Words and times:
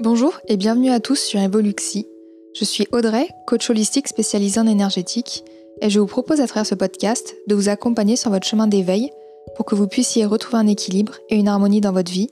Bonjour 0.00 0.38
et 0.46 0.56
bienvenue 0.56 0.90
à 0.90 1.00
tous 1.00 1.18
sur 1.18 1.40
Evoluxi. 1.40 2.06
Je 2.54 2.64
suis 2.64 2.86
Audrey, 2.92 3.28
coach 3.48 3.68
holistique 3.68 4.06
spécialisée 4.06 4.60
en 4.60 4.68
énergétique, 4.68 5.44
et 5.80 5.90
je 5.90 5.98
vous 5.98 6.06
propose 6.06 6.40
à 6.40 6.46
travers 6.46 6.66
ce 6.66 6.76
podcast 6.76 7.34
de 7.48 7.56
vous 7.56 7.68
accompagner 7.68 8.14
sur 8.14 8.30
votre 8.30 8.46
chemin 8.46 8.68
d'éveil 8.68 9.10
pour 9.56 9.64
que 9.64 9.74
vous 9.74 9.88
puissiez 9.88 10.24
retrouver 10.24 10.58
un 10.58 10.68
équilibre 10.68 11.16
et 11.30 11.34
une 11.34 11.48
harmonie 11.48 11.80
dans 11.80 11.90
votre 11.90 12.12
vie 12.12 12.30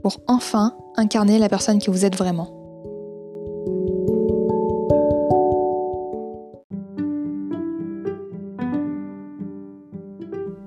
pour 0.00 0.20
enfin 0.28 0.76
incarner 0.94 1.40
la 1.40 1.48
personne 1.48 1.82
que 1.82 1.90
vous 1.90 2.04
êtes 2.04 2.14
vraiment. 2.14 2.54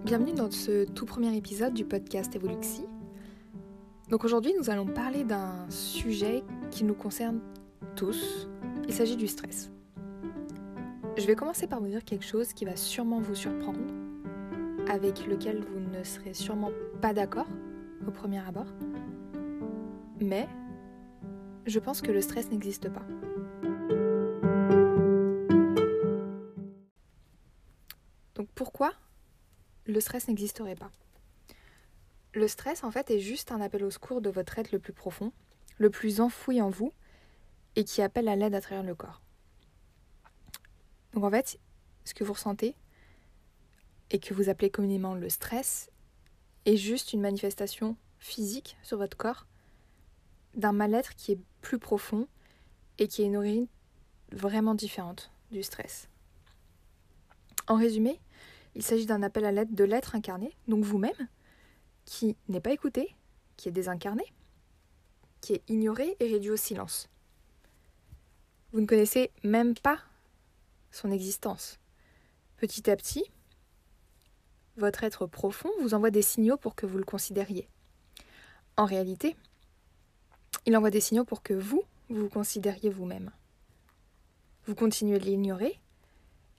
Bienvenue 0.03 0.33
dans 0.33 0.51
ce 0.51 0.83
tout 0.83 1.05
premier 1.05 1.33
épisode 1.37 1.73
du 1.73 1.85
podcast 1.85 2.35
Evoluxi. 2.35 2.81
Donc 4.11 4.25
aujourd'hui, 4.25 4.53
nous 4.59 4.69
allons 4.69 4.85
parler 4.85 5.23
d'un 5.23 5.69
sujet 5.69 6.43
qui 6.69 6.83
nous 6.83 6.93
concerne 6.93 7.39
tous. 7.95 8.49
Il 8.85 8.93
s'agit 8.93 9.15
du 9.15 9.25
stress. 9.25 9.71
Je 11.17 11.25
vais 11.25 11.35
commencer 11.35 11.65
par 11.65 11.79
vous 11.79 11.87
dire 11.87 12.03
quelque 12.03 12.25
chose 12.25 12.51
qui 12.51 12.65
va 12.65 12.75
sûrement 12.75 13.21
vous 13.21 13.35
surprendre, 13.35 13.79
avec 14.89 15.25
lequel 15.27 15.63
vous 15.63 15.79
ne 15.79 16.03
serez 16.03 16.33
sûrement 16.33 16.71
pas 17.01 17.13
d'accord 17.13 17.47
au 18.05 18.11
premier 18.11 18.45
abord. 18.45 18.67
Mais 20.19 20.49
je 21.65 21.79
pense 21.79 22.01
que 22.01 22.11
le 22.11 22.19
stress 22.19 22.51
n'existe 22.51 22.89
pas. 22.89 23.05
Donc 28.35 28.49
pourquoi 28.55 28.91
le 29.85 30.01
stress 30.01 30.27
n'existerait 30.27 30.75
pas? 30.75 30.91
Le 32.33 32.47
stress, 32.47 32.83
en 32.83 32.91
fait, 32.91 33.11
est 33.11 33.19
juste 33.19 33.51
un 33.51 33.61
appel 33.61 33.83
au 33.83 33.91
secours 33.91 34.21
de 34.21 34.29
votre 34.29 34.57
être 34.57 34.71
le 34.71 34.79
plus 34.79 34.93
profond, 34.93 35.31
le 35.77 35.89
plus 35.89 36.21
enfoui 36.21 36.61
en 36.61 36.69
vous, 36.69 36.93
et 37.75 37.83
qui 37.83 38.01
appelle 38.01 38.27
à 38.27 38.35
l'aide 38.35 38.55
à 38.55 38.61
travers 38.61 38.83
le 38.83 38.95
corps. 38.95 39.21
Donc 41.13 41.23
en 41.23 41.29
fait, 41.29 41.59
ce 42.05 42.13
que 42.13 42.23
vous 42.23 42.33
ressentez, 42.33 42.75
et 44.11 44.19
que 44.19 44.33
vous 44.33 44.49
appelez 44.49 44.69
communément 44.69 45.15
le 45.15 45.29
stress, 45.29 45.89
est 46.65 46.77
juste 46.77 47.13
une 47.13 47.21
manifestation 47.21 47.95
physique 48.19 48.77
sur 48.83 48.97
votre 48.97 49.17
corps 49.17 49.47
d'un 50.53 50.73
mal-être 50.73 51.15
qui 51.15 51.31
est 51.31 51.39
plus 51.61 51.79
profond 51.79 52.27
et 52.97 53.07
qui 53.07 53.21
est 53.21 53.25
une 53.25 53.37
origine 53.37 53.67
vraiment 54.31 54.75
différente 54.75 55.31
du 55.51 55.63
stress. 55.63 56.09
En 57.67 57.75
résumé, 57.75 58.19
il 58.75 58.83
s'agit 58.83 59.05
d'un 59.05 59.23
appel 59.23 59.45
à 59.45 59.51
l'aide 59.51 59.73
de 59.73 59.83
l'être 59.83 60.15
incarné, 60.15 60.55
donc 60.67 60.83
vous-même, 60.83 61.27
qui 62.05 62.35
n'est 62.47 62.61
pas 62.61 62.71
écouté, 62.71 63.15
qui 63.57 63.69
est 63.69 63.71
désincarné, 63.71 64.23
qui 65.41 65.53
est 65.53 65.63
ignoré 65.69 66.15
et 66.19 66.27
réduit 66.27 66.51
au 66.51 66.57
silence. 66.57 67.09
Vous 68.71 68.81
ne 68.81 68.85
connaissez 68.85 69.31
même 69.43 69.75
pas 69.75 69.99
son 70.91 71.11
existence. 71.11 71.79
Petit 72.57 72.89
à 72.89 72.95
petit, 72.95 73.25
votre 74.77 75.03
être 75.03 75.25
profond 75.25 75.69
vous 75.81 75.93
envoie 75.93 76.11
des 76.11 76.21
signaux 76.21 76.57
pour 76.57 76.75
que 76.75 76.85
vous 76.85 76.97
le 76.97 77.03
considériez. 77.03 77.67
En 78.77 78.85
réalité, 78.85 79.35
il 80.65 80.77
envoie 80.77 80.91
des 80.91 81.01
signaux 81.01 81.25
pour 81.25 81.43
que 81.43 81.53
vous, 81.53 81.83
vous 82.09 82.29
considériez 82.29 82.89
vous-même. 82.89 83.31
Vous 84.65 84.75
continuez 84.75 85.19
de 85.19 85.25
l'ignorer 85.25 85.79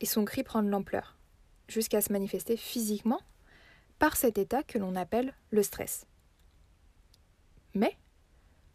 et 0.00 0.06
son 0.06 0.24
cri 0.24 0.42
prend 0.42 0.62
de 0.62 0.68
l'ampleur, 0.68 1.16
jusqu'à 1.68 2.00
se 2.02 2.12
manifester 2.12 2.56
physiquement 2.56 3.20
par 4.02 4.16
cet 4.16 4.36
état 4.36 4.64
que 4.64 4.78
l'on 4.78 4.96
appelle 4.96 5.32
le 5.52 5.62
stress. 5.62 6.06
Mais, 7.72 7.96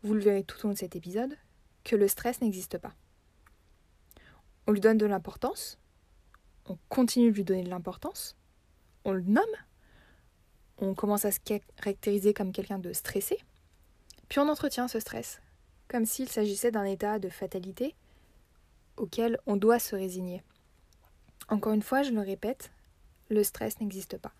vous 0.01 0.13
le 0.13 0.21
verrez 0.21 0.45
tout 0.45 0.57
au 0.59 0.69
long 0.69 0.73
de 0.73 0.77
cet 0.77 0.95
épisode, 0.95 1.35
que 1.83 1.97
le 1.97 2.07
stress 2.07 2.39
n'existe 2.39 2.77
pas. 2.77 2.93
On 4.67 4.71
lui 4.71 4.79
donne 4.79 4.97
de 4.97 5.05
l'importance, 5.05 5.79
on 6.65 6.77
continue 6.87 7.31
de 7.31 7.35
lui 7.35 7.43
donner 7.43 7.63
de 7.63 7.69
l'importance, 7.69 8.37
on 9.03 9.11
le 9.11 9.19
nomme, 9.19 9.43
on 10.77 10.93
commence 10.93 11.25
à 11.25 11.33
se 11.33 11.41
caractériser 11.41 12.33
comme 12.33 12.53
quelqu'un 12.53 12.79
de 12.79 12.93
stressé, 12.93 13.37
puis 14.29 14.39
on 14.39 14.47
entretient 14.47 14.87
ce 14.87 15.01
stress, 15.01 15.41
comme 15.89 16.05
s'il 16.05 16.29
s'agissait 16.29 16.71
d'un 16.71 16.85
état 16.85 17.19
de 17.19 17.27
fatalité 17.27 17.95
auquel 18.95 19.39
on 19.45 19.57
doit 19.57 19.79
se 19.79 19.93
résigner. 19.93 20.41
Encore 21.49 21.73
une 21.73 21.83
fois, 21.83 22.01
je 22.01 22.11
le 22.11 22.21
répète, 22.21 22.71
le 23.27 23.43
stress 23.43 23.81
n'existe 23.81 24.17
pas. 24.17 24.31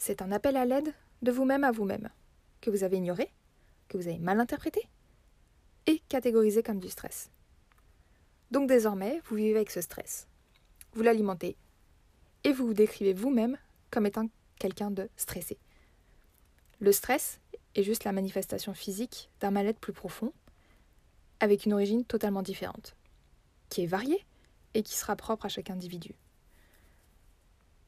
C'est 0.00 0.22
un 0.22 0.32
appel 0.32 0.56
à 0.56 0.64
l'aide 0.64 0.94
de 1.20 1.30
vous-même 1.30 1.62
à 1.62 1.72
vous-même, 1.72 2.08
que 2.62 2.70
vous 2.70 2.84
avez 2.84 2.96
ignoré, 2.96 3.30
que 3.86 3.98
vous 3.98 4.08
avez 4.08 4.18
mal 4.18 4.40
interprété 4.40 4.88
et 5.86 5.98
catégorisé 6.08 6.62
comme 6.62 6.80
du 6.80 6.88
stress. 6.88 7.30
Donc 8.50 8.66
désormais, 8.66 9.20
vous 9.26 9.36
vivez 9.36 9.56
avec 9.56 9.70
ce 9.70 9.82
stress. 9.82 10.26
Vous 10.94 11.02
l'alimentez 11.02 11.54
et 12.44 12.52
vous 12.54 12.68
vous 12.68 12.74
décrivez 12.74 13.12
vous-même 13.12 13.58
comme 13.90 14.06
étant 14.06 14.26
quelqu'un 14.58 14.90
de 14.90 15.10
stressé. 15.18 15.58
Le 16.78 16.92
stress 16.92 17.38
est 17.74 17.82
juste 17.82 18.04
la 18.04 18.12
manifestation 18.12 18.72
physique 18.72 19.28
d'un 19.40 19.50
mal-être 19.50 19.80
plus 19.80 19.92
profond, 19.92 20.32
avec 21.40 21.66
une 21.66 21.74
origine 21.74 22.06
totalement 22.06 22.42
différente, 22.42 22.96
qui 23.68 23.82
est 23.82 23.86
variée 23.86 24.24
et 24.72 24.82
qui 24.82 24.96
sera 24.96 25.14
propre 25.14 25.44
à 25.44 25.50
chaque 25.50 25.68
individu. 25.68 26.14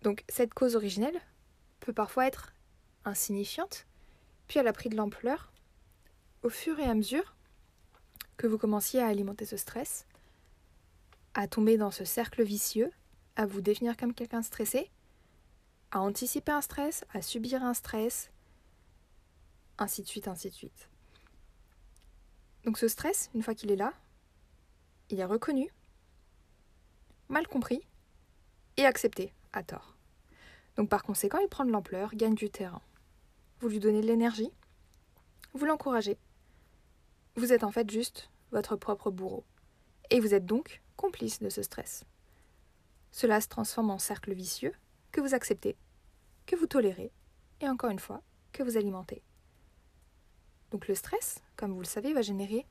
Donc 0.02 0.24
cette 0.28 0.52
cause 0.52 0.76
originelle, 0.76 1.18
peut 1.82 1.92
parfois 1.92 2.26
être 2.26 2.54
insignifiante, 3.04 3.86
puis 4.46 4.58
elle 4.58 4.68
a 4.68 4.72
pris 4.72 4.88
de 4.88 4.96
l'ampleur 4.96 5.52
au 6.42 6.48
fur 6.48 6.78
et 6.78 6.84
à 6.84 6.94
mesure 6.94 7.34
que 8.36 8.46
vous 8.46 8.58
commenciez 8.58 9.00
à 9.00 9.08
alimenter 9.08 9.44
ce 9.44 9.56
stress, 9.56 10.06
à 11.34 11.48
tomber 11.48 11.76
dans 11.76 11.90
ce 11.90 12.04
cercle 12.04 12.42
vicieux, 12.42 12.90
à 13.36 13.46
vous 13.46 13.60
définir 13.60 13.96
comme 13.96 14.14
quelqu'un 14.14 14.42
stressé, 14.42 14.90
à 15.90 16.00
anticiper 16.00 16.52
un 16.52 16.62
stress, 16.62 17.04
à 17.12 17.20
subir 17.20 17.62
un 17.62 17.74
stress, 17.74 18.30
ainsi 19.78 20.02
de 20.02 20.06
suite, 20.06 20.28
ainsi 20.28 20.50
de 20.50 20.54
suite. 20.54 20.88
Donc 22.64 22.78
ce 22.78 22.86
stress, 22.86 23.28
une 23.34 23.42
fois 23.42 23.54
qu'il 23.54 23.72
est 23.72 23.76
là, 23.76 23.92
il 25.10 25.18
est 25.18 25.24
reconnu, 25.24 25.68
mal 27.28 27.48
compris 27.48 27.82
et 28.76 28.86
accepté 28.86 29.34
à 29.52 29.62
tort. 29.64 29.91
Donc 30.76 30.88
par 30.88 31.02
conséquent, 31.02 31.38
il 31.38 31.48
prend 31.48 31.64
de 31.64 31.70
l'ampleur, 31.70 32.14
gagne 32.14 32.34
du 32.34 32.50
terrain. 32.50 32.80
Vous 33.60 33.68
lui 33.68 33.78
donnez 33.78 34.00
de 34.00 34.06
l'énergie, 34.06 34.50
vous 35.54 35.66
l'encouragez. 35.66 36.18
Vous 37.36 37.52
êtes 37.52 37.64
en 37.64 37.70
fait 37.70 37.90
juste 37.90 38.30
votre 38.50 38.76
propre 38.76 39.10
bourreau. 39.10 39.44
Et 40.10 40.20
vous 40.20 40.34
êtes 40.34 40.46
donc 40.46 40.82
complice 40.96 41.40
de 41.40 41.48
ce 41.48 41.62
stress. 41.62 42.04
Cela 43.10 43.40
se 43.40 43.48
transforme 43.48 43.90
en 43.90 43.98
cercle 43.98 44.32
vicieux 44.32 44.74
que 45.10 45.20
vous 45.20 45.34
acceptez, 45.34 45.76
que 46.46 46.56
vous 46.56 46.66
tolérez, 46.66 47.12
et 47.60 47.68
encore 47.68 47.90
une 47.90 47.98
fois, 47.98 48.22
que 48.52 48.62
vous 48.62 48.76
alimentez. 48.76 49.22
Donc 50.70 50.88
le 50.88 50.94
stress, 50.94 51.42
comme 51.56 51.72
vous 51.72 51.80
le 51.80 51.86
savez, 51.86 52.14
va 52.14 52.22
générer 52.22 52.66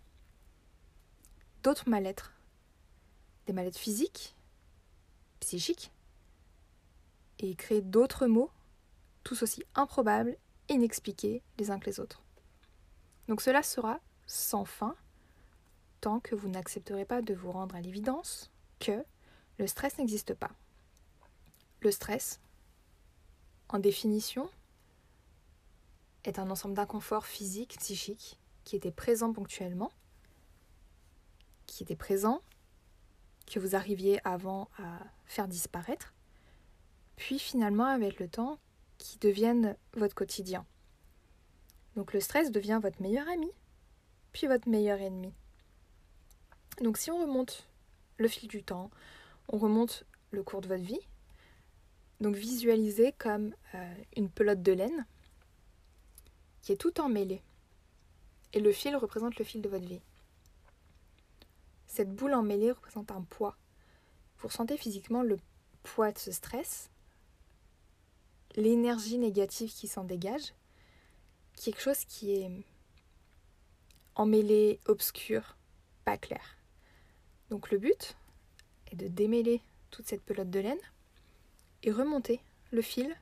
d'autres 1.62 1.88
mal-être. 1.88 2.34
Des 3.46 3.54
mal-être 3.54 3.78
physiques, 3.78 4.36
psychiques, 5.40 5.92
et 7.42 7.56
créer 7.56 7.82
d'autres 7.82 8.28
mots, 8.28 8.52
tous 9.24 9.44
aussi 9.44 9.64
improbables, 9.76 10.38
inexpliqués 10.70 11.44
les 11.58 11.72
uns 11.72 11.80
que 11.80 11.88
les 11.88 12.00
autres. 12.00 12.24
Donc 13.28 13.42
cela 13.42 13.64
sera 13.64 14.00
sans 14.26 14.66
fin 14.66 14.96
tant 16.00 16.20
que 16.20 16.36
vous 16.36 16.50
n'accepterez 16.50 17.06
pas 17.06 17.22
de 17.22 17.34
vous 17.34 17.52
rendre 17.52 17.76
à 17.76 17.82
l'évidence 17.82 18.52
que 18.80 19.04
le 19.58 19.68
stress 19.68 19.98
n'existe 19.98 20.34
pas. 20.34 20.52
Le 21.82 21.92
stress, 21.92 22.40
en 23.70 23.80
définition, 23.80 24.50
est 26.24 26.40
un 26.40 26.50
ensemble 26.50 26.76
d'inconforts 26.76 27.26
physiques, 27.26 27.78
psychiques, 27.80 28.40
qui 28.64 28.76
étaient 28.76 28.92
présents 28.92 29.34
ponctuellement, 29.34 29.92
qui 31.66 31.84
étaient 31.84 31.96
présents, 31.96 32.42
que 33.48 33.60
vous 33.60 33.76
arriviez 33.76 34.20
avant 34.26 34.70
à 34.78 35.00
faire 35.26 35.48
disparaître, 35.48 36.14
puis 37.22 37.38
finalement 37.38 37.86
avec 37.86 38.20
le 38.20 38.28
temps 38.28 38.58
qui 38.98 39.20
deviennent 39.20 39.78
votre 39.94 40.16
quotidien. 40.16 40.66
Donc 41.96 42.14
le 42.14 42.20
stress 42.20 42.50
devient 42.50 42.80
votre 42.82 43.00
meilleur 43.00 43.30
ami, 43.30 43.52
puis 44.34 44.48
votre 44.48 44.68
meilleur 44.68 45.00
ennemi. 45.00 45.32
Donc 46.82 46.98
si 46.98 47.12
on 47.12 47.22
remonte 47.22 47.70
le 48.18 48.28
fil 48.28 48.50
du 48.50 48.64
temps, 48.64 48.90
on 49.50 49.60
remonte 49.60 50.04
le 50.32 50.42
cours 50.42 50.62
de 50.62 50.68
votre 50.68 50.82
vie, 50.82 51.00
donc 52.22 52.36
visualisez 52.36 53.12
comme 53.12 53.54
euh, 53.76 53.96
une 54.18 54.32
pelote 54.32 54.64
de 54.64 54.72
laine 54.72 55.06
qui 56.64 56.72
est 56.72 56.82
tout 56.82 57.00
emmêlée. 57.00 57.44
Et 58.54 58.60
le 58.60 58.72
fil 58.72 58.96
représente 58.96 59.38
le 59.38 59.46
fil 59.46 59.62
de 59.62 59.70
votre 59.70 59.86
vie. 59.86 60.02
Cette 61.86 62.16
boule 62.16 62.34
emmêlée 62.34 62.72
représente 62.72 63.12
un 63.12 63.22
poids. 63.22 63.58
Vous 64.40 64.48
ressentez 64.48 64.76
physiquement 64.76 65.22
le 65.22 65.38
poids 65.84 66.12
de 66.12 66.18
ce 66.18 66.32
stress 66.32 66.90
l'énergie 68.56 69.18
négative 69.18 69.72
qui 69.72 69.88
s'en 69.88 70.04
dégage, 70.04 70.54
quelque 71.56 71.82
chose 71.82 72.06
qui 72.06 72.34
est 72.34 72.52
emmêlé, 74.16 74.80
obscur, 74.86 75.58
pas 76.06 76.18
clair. 76.18 76.58
Donc 77.50 77.72
le 77.72 77.78
but 77.78 78.16
est 78.92 78.96
de 78.96 79.08
démêler 79.08 79.62
toute 79.90 80.08
cette 80.08 80.24
pelote 80.24 80.50
de 80.50 80.60
laine 80.60 80.80
et 81.84 81.92
remonter 81.92 82.42
le 82.72 82.82
fil 82.82 83.16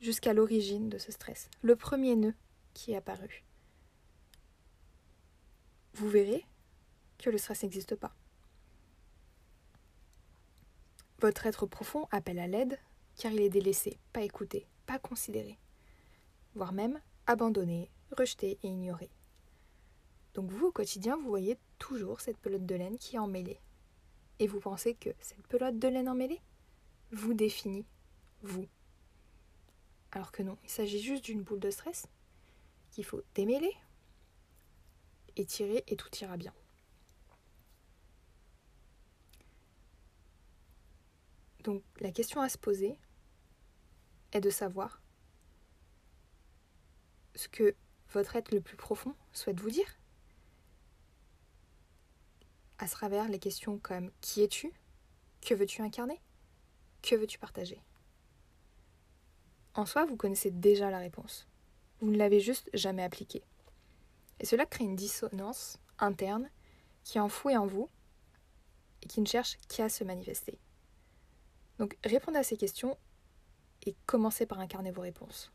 jusqu'à 0.00 0.32
l'origine 0.32 0.88
de 0.88 0.98
ce 0.98 1.12
stress, 1.12 1.48
le 1.62 1.76
premier 1.76 2.16
nœud 2.16 2.34
qui 2.74 2.92
est 2.92 2.96
apparu. 2.96 3.44
Vous 5.94 6.08
verrez 6.08 6.46
que 7.18 7.30
le 7.30 7.38
stress 7.38 7.62
n'existe 7.62 7.96
pas. 7.96 8.14
Votre 11.20 11.46
être 11.46 11.66
profond 11.66 12.08
appelle 12.10 12.38
à 12.38 12.46
l'aide 12.46 12.78
car 13.20 13.32
il 13.32 13.42
est 13.42 13.50
délaissé, 13.50 13.98
pas 14.14 14.22
écouté, 14.22 14.66
pas 14.86 14.98
considéré, 14.98 15.58
voire 16.54 16.72
même 16.72 16.98
abandonné, 17.26 17.90
rejeté 18.16 18.58
et 18.62 18.66
ignoré. 18.66 19.10
Donc 20.32 20.50
vous, 20.50 20.68
au 20.68 20.72
quotidien, 20.72 21.16
vous 21.16 21.28
voyez 21.28 21.58
toujours 21.78 22.22
cette 22.22 22.38
pelote 22.38 22.64
de 22.64 22.74
laine 22.76 22.96
qui 22.96 23.16
est 23.16 23.18
emmêlée. 23.18 23.60
Et 24.38 24.46
vous 24.46 24.58
pensez 24.58 24.94
que 24.94 25.10
cette 25.20 25.46
pelote 25.48 25.78
de 25.78 25.88
laine 25.88 26.08
emmêlée 26.08 26.40
vous 27.12 27.34
définit, 27.34 27.84
vous. 28.40 28.66
Alors 30.12 30.32
que 30.32 30.42
non, 30.42 30.56
il 30.64 30.70
s'agit 30.70 31.02
juste 31.02 31.24
d'une 31.24 31.42
boule 31.42 31.60
de 31.60 31.70
stress 31.70 32.06
qu'il 32.90 33.04
faut 33.04 33.20
démêler, 33.34 33.76
étirer 35.36 35.84
et 35.88 35.96
tout 35.96 36.08
ira 36.22 36.38
bien. 36.38 36.54
Donc 41.64 41.82
la 42.00 42.12
question 42.12 42.40
à 42.40 42.48
se 42.48 42.56
poser 42.56 42.96
est 44.32 44.40
de 44.40 44.50
savoir 44.50 45.00
ce 47.34 47.48
que 47.48 47.74
votre 48.10 48.36
être 48.36 48.52
le 48.52 48.60
plus 48.60 48.76
profond 48.76 49.14
souhaite 49.32 49.60
vous 49.60 49.70
dire 49.70 49.98
à 52.78 52.88
travers 52.88 53.28
les 53.28 53.38
questions 53.38 53.78
comme 53.78 54.10
qui 54.20 54.42
es-tu? 54.42 54.72
Que 55.42 55.54
veux-tu 55.54 55.82
incarner? 55.82 56.20
Que 57.02 57.14
veux-tu 57.14 57.38
partager 57.38 57.82
En 59.74 59.86
soi, 59.86 60.06
vous 60.06 60.16
connaissez 60.16 60.50
déjà 60.50 60.90
la 60.90 60.98
réponse. 60.98 61.46
Vous 62.00 62.10
ne 62.10 62.16
l'avez 62.16 62.40
juste 62.40 62.70
jamais 62.72 63.02
appliquée. 63.02 63.42
Et 64.40 64.46
cela 64.46 64.64
crée 64.64 64.84
une 64.84 64.96
dissonance 64.96 65.78
interne 65.98 66.50
qui 67.04 67.18
est 67.18 67.20
enfouie 67.20 67.56
en 67.56 67.66
vous 67.66 67.90
et 69.02 69.06
qui 69.06 69.20
ne 69.20 69.26
cherche 69.26 69.58
qu'à 69.68 69.90
se 69.90 70.02
manifester. 70.04 70.58
Donc 71.78 71.96
répondez 72.04 72.38
à 72.38 72.42
ces 72.42 72.56
questions 72.56 72.96
et 73.86 73.94
commencez 74.06 74.46
par 74.46 74.60
incarner 74.60 74.90
vos 74.90 75.02
réponses. 75.02 75.52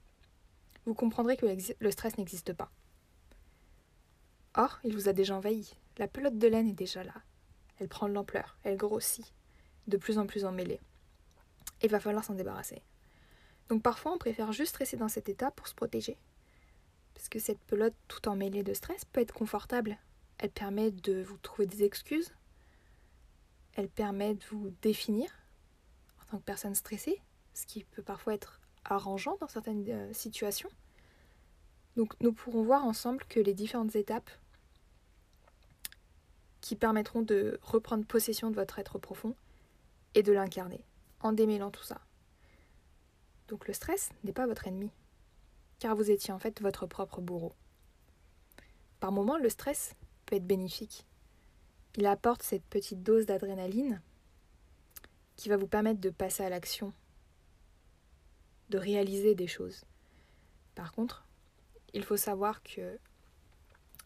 Vous 0.85 0.93
comprendrez 0.93 1.37
que 1.37 1.45
le 1.79 1.91
stress 1.91 2.17
n'existe 2.17 2.53
pas. 2.53 2.71
Or, 4.55 4.79
il 4.83 4.93
vous 4.93 5.09
a 5.09 5.13
déjà 5.13 5.35
envahi. 5.35 5.75
La 5.97 6.07
pelote 6.07 6.37
de 6.37 6.47
laine 6.47 6.67
est 6.67 6.73
déjà 6.73 7.03
là. 7.03 7.15
Elle 7.79 7.89
prend 7.89 8.07
de 8.07 8.13
l'ampleur, 8.13 8.57
elle 8.63 8.77
grossit, 8.77 9.33
de 9.87 9.97
plus 9.97 10.17
en 10.17 10.27
plus 10.27 10.45
emmêlée. 10.45 10.79
Il 11.81 11.89
va 11.89 11.99
falloir 11.99 12.23
s'en 12.23 12.35
débarrasser. 12.35 12.81
Donc 13.69 13.81
parfois, 13.81 14.13
on 14.13 14.17
préfère 14.17 14.53
juste 14.53 14.77
rester 14.77 14.97
dans 14.97 15.09
cet 15.09 15.27
état 15.27 15.51
pour 15.51 15.67
se 15.67 15.75
protéger. 15.75 16.17
Parce 17.13 17.29
que 17.29 17.39
cette 17.39 17.59
pelote 17.61 17.95
tout 18.07 18.27
emmêlée 18.27 18.63
de 18.63 18.73
stress 18.73 19.05
peut 19.05 19.21
être 19.21 19.33
confortable. 19.33 19.97
Elle 20.37 20.51
permet 20.51 20.91
de 20.91 21.21
vous 21.21 21.37
trouver 21.37 21.65
des 21.65 21.83
excuses. 21.83 22.33
Elle 23.73 23.89
permet 23.89 24.35
de 24.35 24.43
vous 24.51 24.69
définir 24.81 25.29
en 26.21 26.25
tant 26.31 26.37
que 26.37 26.43
personne 26.43 26.75
stressée, 26.75 27.21
ce 27.55 27.65
qui 27.65 27.83
peut 27.83 28.03
parfois 28.03 28.35
être 28.35 28.59
arrangeant 28.83 29.37
dans 29.39 29.47
certaines 29.47 29.89
euh, 29.89 30.13
situations. 30.13 30.69
Donc 31.95 32.13
nous 32.19 32.33
pourrons 32.33 32.63
voir 32.63 32.85
ensemble 32.85 33.23
que 33.25 33.39
les 33.39 33.53
différentes 33.53 33.95
étapes 33.95 34.29
qui 36.61 36.75
permettront 36.75 37.21
de 37.21 37.59
reprendre 37.63 38.05
possession 38.05 38.51
de 38.51 38.55
votre 38.55 38.77
être 38.79 38.99
profond 38.99 39.35
et 40.13 40.23
de 40.23 40.31
l'incarner 40.31 40.83
en 41.21 41.31
démêlant 41.31 41.71
tout 41.71 41.83
ça. 41.83 42.01
Donc 43.47 43.67
le 43.67 43.73
stress 43.73 44.09
n'est 44.23 44.33
pas 44.33 44.47
votre 44.47 44.67
ennemi, 44.67 44.91
car 45.79 45.95
vous 45.95 46.11
étiez 46.11 46.33
en 46.33 46.39
fait 46.39 46.61
votre 46.61 46.87
propre 46.87 47.21
bourreau. 47.21 47.53
Par 48.99 49.11
moments, 49.11 49.37
le 49.37 49.49
stress 49.49 49.95
peut 50.25 50.35
être 50.35 50.47
bénéfique. 50.47 51.05
Il 51.95 52.05
apporte 52.07 52.43
cette 52.43 52.65
petite 52.65 53.03
dose 53.03 53.25
d'adrénaline 53.25 54.01
qui 55.35 55.49
va 55.49 55.57
vous 55.57 55.67
permettre 55.67 56.01
de 56.01 56.09
passer 56.09 56.43
à 56.43 56.49
l'action, 56.49 56.91
de 58.75 58.81
réaliser 58.81 59.35
des 59.35 59.47
choses. 59.47 59.85
Par 60.75 60.91
contre, 60.91 61.25
il 61.93 62.03
faut 62.03 62.17
savoir 62.17 62.61
que 62.61 62.99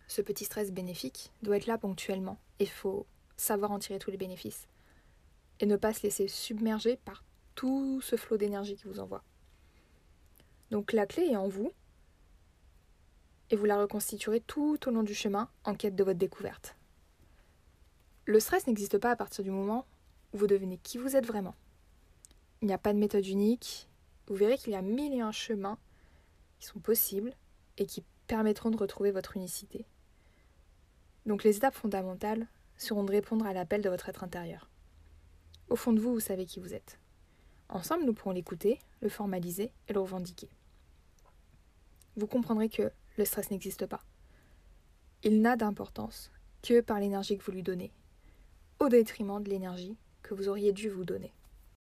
ce 0.07 0.21
petit 0.21 0.45
stress 0.45 0.71
bénéfique 0.71 1.31
doit 1.41 1.57
être 1.57 1.65
là 1.65 1.79
ponctuellement. 1.79 2.37
Il 2.59 2.69
faut 2.69 3.07
savoir 3.35 3.71
en 3.71 3.79
tirer 3.79 3.97
tous 3.97 4.11
les 4.11 4.17
bénéfices 4.17 4.67
et 5.59 5.65
ne 5.65 5.75
pas 5.75 5.91
se 5.91 6.03
laisser 6.03 6.27
submerger 6.27 6.97
par 6.97 7.23
tout 7.55 7.99
ce 8.01 8.15
flot 8.15 8.37
d'énergie 8.37 8.75
qui 8.75 8.87
vous 8.87 8.99
envoie. 8.99 9.23
Donc 10.69 10.93
la 10.93 11.07
clé 11.07 11.23
est 11.23 11.35
en 11.35 11.47
vous 11.47 11.73
et 13.49 13.55
vous 13.55 13.65
la 13.65 13.79
reconstituerez 13.79 14.41
tout 14.41 14.77
au 14.85 14.91
long 14.91 15.01
du 15.01 15.15
chemin 15.15 15.49
en 15.63 15.73
quête 15.73 15.95
de 15.95 16.03
votre 16.03 16.19
découverte. 16.19 16.75
Le 18.25 18.39
stress 18.39 18.67
n'existe 18.67 18.99
pas 18.99 19.09
à 19.09 19.15
partir 19.15 19.43
du 19.43 19.49
moment 19.49 19.87
où 20.33 20.37
vous 20.37 20.47
devenez 20.47 20.77
qui 20.77 20.99
vous 20.99 21.15
êtes 21.15 21.25
vraiment. 21.25 21.55
Il 22.61 22.67
n'y 22.67 22.73
a 22.73 22.77
pas 22.77 22.93
de 22.93 22.99
méthode 22.99 23.25
unique. 23.25 23.88
Vous 24.29 24.35
verrez 24.35 24.57
qu'il 24.57 24.73
y 24.73 24.75
a 24.75 24.81
mille 24.81 25.13
et 25.13 25.21
un 25.21 25.31
chemins 25.31 25.79
qui 26.59 26.67
sont 26.67 26.79
possibles 26.79 27.33
et 27.77 27.85
qui 27.85 28.03
permettront 28.27 28.69
de 28.69 28.77
retrouver 28.77 29.11
votre 29.11 29.35
unicité. 29.35 29.85
Donc 31.25 31.43
les 31.43 31.57
étapes 31.57 31.75
fondamentales 31.75 32.47
seront 32.77 33.03
de 33.03 33.11
répondre 33.11 33.45
à 33.45 33.53
l'appel 33.53 33.81
de 33.81 33.89
votre 33.89 34.07
être 34.07 34.23
intérieur. 34.23 34.69
Au 35.69 35.75
fond 35.75 35.93
de 35.93 35.99
vous, 35.99 36.13
vous 36.13 36.19
savez 36.19 36.45
qui 36.45 36.59
vous 36.59 36.73
êtes. 36.73 36.99
Ensemble, 37.69 38.05
nous 38.05 38.13
pourrons 38.13 38.31
l'écouter, 38.31 38.79
le 39.01 39.09
formaliser 39.09 39.71
et 39.87 39.93
le 39.93 39.99
revendiquer. 39.99 40.49
Vous 42.15 42.27
comprendrez 42.27 42.69
que 42.69 42.91
le 43.17 43.25
stress 43.25 43.51
n'existe 43.51 43.85
pas. 43.85 44.03
Il 45.23 45.41
n'a 45.41 45.55
d'importance 45.55 46.31
que 46.61 46.81
par 46.81 46.99
l'énergie 46.99 47.37
que 47.37 47.43
vous 47.43 47.51
lui 47.51 47.63
donnez, 47.63 47.91
au 48.79 48.89
détriment 48.89 49.41
de 49.41 49.49
l'énergie 49.49 49.97
que 50.21 50.33
vous 50.33 50.49
auriez 50.49 50.71
dû 50.71 50.89
vous 50.89 51.05
donner. 51.05 51.33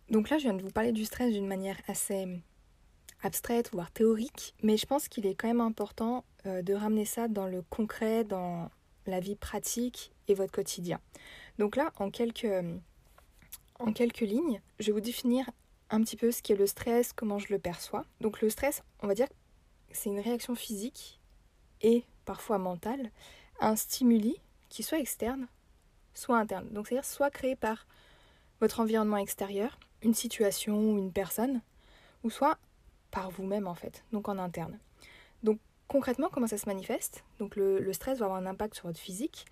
Donc 0.09 0.29
là, 0.29 0.37
je 0.37 0.43
viens 0.43 0.53
de 0.53 0.61
vous 0.61 0.71
parler 0.71 0.91
du 0.91 1.05
stress 1.05 1.31
d'une 1.31 1.47
manière 1.47 1.77
assez 1.87 2.27
abstraite, 3.23 3.69
voire 3.71 3.91
théorique, 3.91 4.53
mais 4.61 4.77
je 4.77 4.85
pense 4.85 5.07
qu'il 5.07 5.25
est 5.25 5.35
quand 5.35 5.47
même 5.47 5.61
important 5.61 6.25
euh, 6.45 6.61
de 6.61 6.73
ramener 6.73 7.05
ça 7.05 7.27
dans 7.27 7.47
le 7.47 7.61
concret, 7.61 8.23
dans 8.23 8.69
la 9.05 9.19
vie 9.19 9.35
pratique 9.35 10.11
et 10.27 10.33
votre 10.33 10.51
quotidien. 10.51 10.99
Donc 11.57 11.75
là, 11.75 11.91
en 11.99 12.09
quelques, 12.09 12.47
en 13.79 13.93
quelques 13.93 14.21
lignes, 14.21 14.61
je 14.79 14.87
vais 14.87 14.91
vous 14.91 15.01
définir 15.01 15.49
un 15.89 16.01
petit 16.01 16.17
peu 16.17 16.31
ce 16.31 16.41
qu'est 16.41 16.55
le 16.55 16.67
stress, 16.67 17.13
comment 17.13 17.39
je 17.39 17.47
le 17.49 17.59
perçois. 17.59 18.05
Donc 18.19 18.41
le 18.41 18.49
stress, 18.49 18.83
on 19.01 19.07
va 19.07 19.13
dire, 19.13 19.27
c'est 19.91 20.09
une 20.09 20.19
réaction 20.19 20.55
physique 20.55 21.19
et 21.81 22.03
parfois 22.25 22.57
mentale 22.57 23.11
à 23.59 23.69
un 23.69 23.75
stimuli 23.75 24.37
qui 24.69 24.83
soit 24.83 24.99
externe, 24.99 25.47
soit 26.13 26.37
interne. 26.37 26.69
Donc 26.71 26.87
c'est-à-dire 26.87 27.05
soit 27.05 27.29
créé 27.29 27.55
par 27.55 27.87
votre 28.59 28.79
environnement 28.79 29.17
extérieur, 29.17 29.77
une 30.03 30.13
situation 30.13 30.77
ou 30.77 30.97
une 30.97 31.11
personne, 31.11 31.61
ou 32.23 32.29
soit 32.29 32.57
par 33.11 33.29
vous-même 33.29 33.67
en 33.67 33.75
fait, 33.75 34.03
donc 34.11 34.29
en 34.29 34.37
interne. 34.37 34.77
Donc 35.43 35.59
concrètement, 35.87 36.29
comment 36.31 36.47
ça 36.47 36.57
se 36.57 36.65
manifeste? 36.65 37.23
Donc 37.39 37.55
le, 37.55 37.91
stress 37.93 38.19
va 38.19 38.25
avoir 38.25 38.39
un 38.39 38.45
impact 38.45 38.75
sur 38.75 38.87
votre 38.87 38.99
physique. 38.99 39.45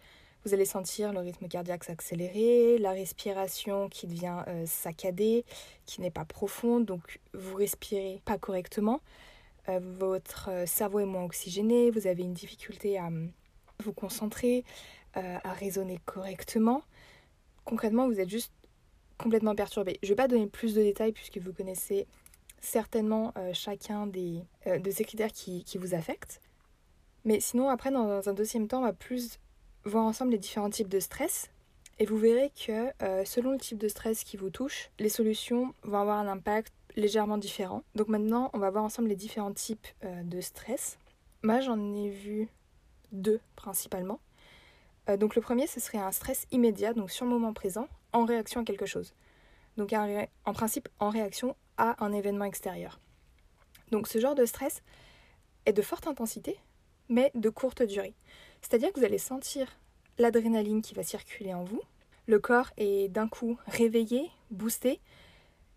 Vous 0.44 0.56
allez 0.56 0.66
sentir 0.66 1.14
le 1.14 1.20
rythme 1.20 1.48
cardiaque 1.48 1.84
s'accélérer, 1.84 2.80
la 2.80 2.92
respiration 2.92 3.90
qui 3.90 4.08
devient 4.08 4.44
euh, 4.48 4.66
saccadée, 4.66 5.46
qui 5.86 6.02
n'est 6.02 6.10
pas 6.10 6.26
profonde, 6.26 6.86
donc 6.86 7.20
vous 7.34 7.56
respirez 7.56 8.22
pas 8.26 8.40
correctement. 8.40 9.02
Euh, 9.70 9.80
votre 9.80 10.50
euh, 10.50 10.66
cerveau 10.66 11.00
est 11.00 11.06
moins 11.06 11.26
oxygéné, 11.26 11.92
vous 11.92 12.08
avez 12.08 12.24
une 12.24 12.34
difficulté 12.34 12.98
à 12.98 13.10
vous 13.84 13.94
concentrer, 13.94 14.64
à 15.14 15.52
raisonner 15.52 16.00
correctement. 16.06 16.84
Concrètement, 17.66 18.08
vous 18.08 18.20
êtes 18.20 18.30
juste 18.30 18.54
complètement 19.22 19.56
perturbé. 19.56 19.98
Je 20.02 20.08
ne 20.08 20.12
vais 20.12 20.16
pas 20.16 20.28
donner 20.28 20.48
plus 20.48 20.74
de 20.74 20.82
détails 20.82 21.12
puisque 21.12 21.38
vous 21.38 21.54
connaissez 21.54 22.08
certainement 22.62 23.34
euh, 23.38 23.52
chacun 23.54 24.08
des, 24.08 24.44
euh, 24.68 24.80
de 24.80 24.92
ces 24.92 25.04
critères 25.04 25.32
qui, 25.32 25.66
vous 25.76 25.94
affectent. 25.94 26.42
Mais 27.26 27.40
sinon, 27.40 27.70
après, 27.70 27.92
dans 27.92 28.28
un 28.28 28.34
deuxième 28.34 28.68
temps, 28.68 28.80
on 28.80 28.86
va 28.86 28.94
plus 28.94 29.40
voir 29.84 30.06
ensemble 30.06 30.32
les 30.32 30.38
différents 30.38 30.70
types 30.70 30.88
de 30.88 31.00
stress. 31.00 31.50
Et 32.00 32.06
vous 32.06 32.18
verrez 32.18 32.52
que 32.66 32.92
euh, 33.04 33.26
selon 33.26 33.52
le 33.52 33.60
type 33.60 33.78
de 33.78 33.88
stress 33.88 34.24
qui 34.24 34.38
vous 34.38 34.50
touche, 34.50 34.90
les 35.00 35.10
solutions 35.10 35.74
vont 35.84 36.00
avoir 36.00 36.18
un 36.18 36.28
impact 36.28 36.74
légèrement 36.96 37.38
différent. 37.38 37.84
Donc 37.96 38.08
maintenant, 38.08 38.50
on 38.54 38.60
va 38.60 38.70
voir 38.70 38.84
ensemble 38.84 39.10
les 39.10 39.16
différents 39.16 39.54
types 39.54 39.88
de 40.04 40.42
stress. 40.42 40.98
Moi, 41.44 41.62
j'en 41.62 41.94
ai 41.94 42.10
vu 42.10 42.50
deux 43.12 43.40
principalement. 43.56 44.20
donc 45.18 45.36
le 45.36 45.42
premier, 45.42 45.68
ce 45.68 45.80
serait 45.80 46.00
un 46.00 46.12
stress 46.12 46.48
immédiat, 46.52 46.94
donc 46.94 47.10
sur 47.10 47.26
le 47.26 47.32
moment 47.32 47.54
présent, 47.54 47.88
en 48.14 48.26
réaction 48.26 48.62
à 48.62 48.64
quelque 48.64 48.86
chose. 48.86 49.14
Donc 49.78 49.94
en 49.94 50.54
principe, 50.54 50.90
en 51.00 51.10
réaction 51.10 51.56
à 51.78 52.04
un 52.04 52.12
événement 52.12 52.46
extérieur. 52.46 53.00
Donc 53.92 54.08
ce 54.08 54.20
genre 54.20 54.36
de 54.36 54.46
stress 54.46 54.84
est 55.66 55.74
de 55.74 55.82
forte 55.82 56.08
intensité, 56.08 56.60
mais 57.10 57.32
de 57.36 57.50
courte 57.50 57.84
durée. 57.84 58.16
C'est-à-dire 58.62 58.92
que 58.92 59.00
vous 59.00 59.06
allez 59.06 59.18
sentir 59.18 59.68
l'adrénaline 60.18 60.82
qui 60.82 60.94
va 60.94 61.04
circuler 61.04 61.54
en 61.54 61.64
vous, 61.64 61.82
le 62.28 62.40
corps 62.40 62.70
est 62.78 63.10
d'un 63.10 63.28
coup 63.28 63.58
réveillé, 63.68 64.30
boosté, 64.52 65.00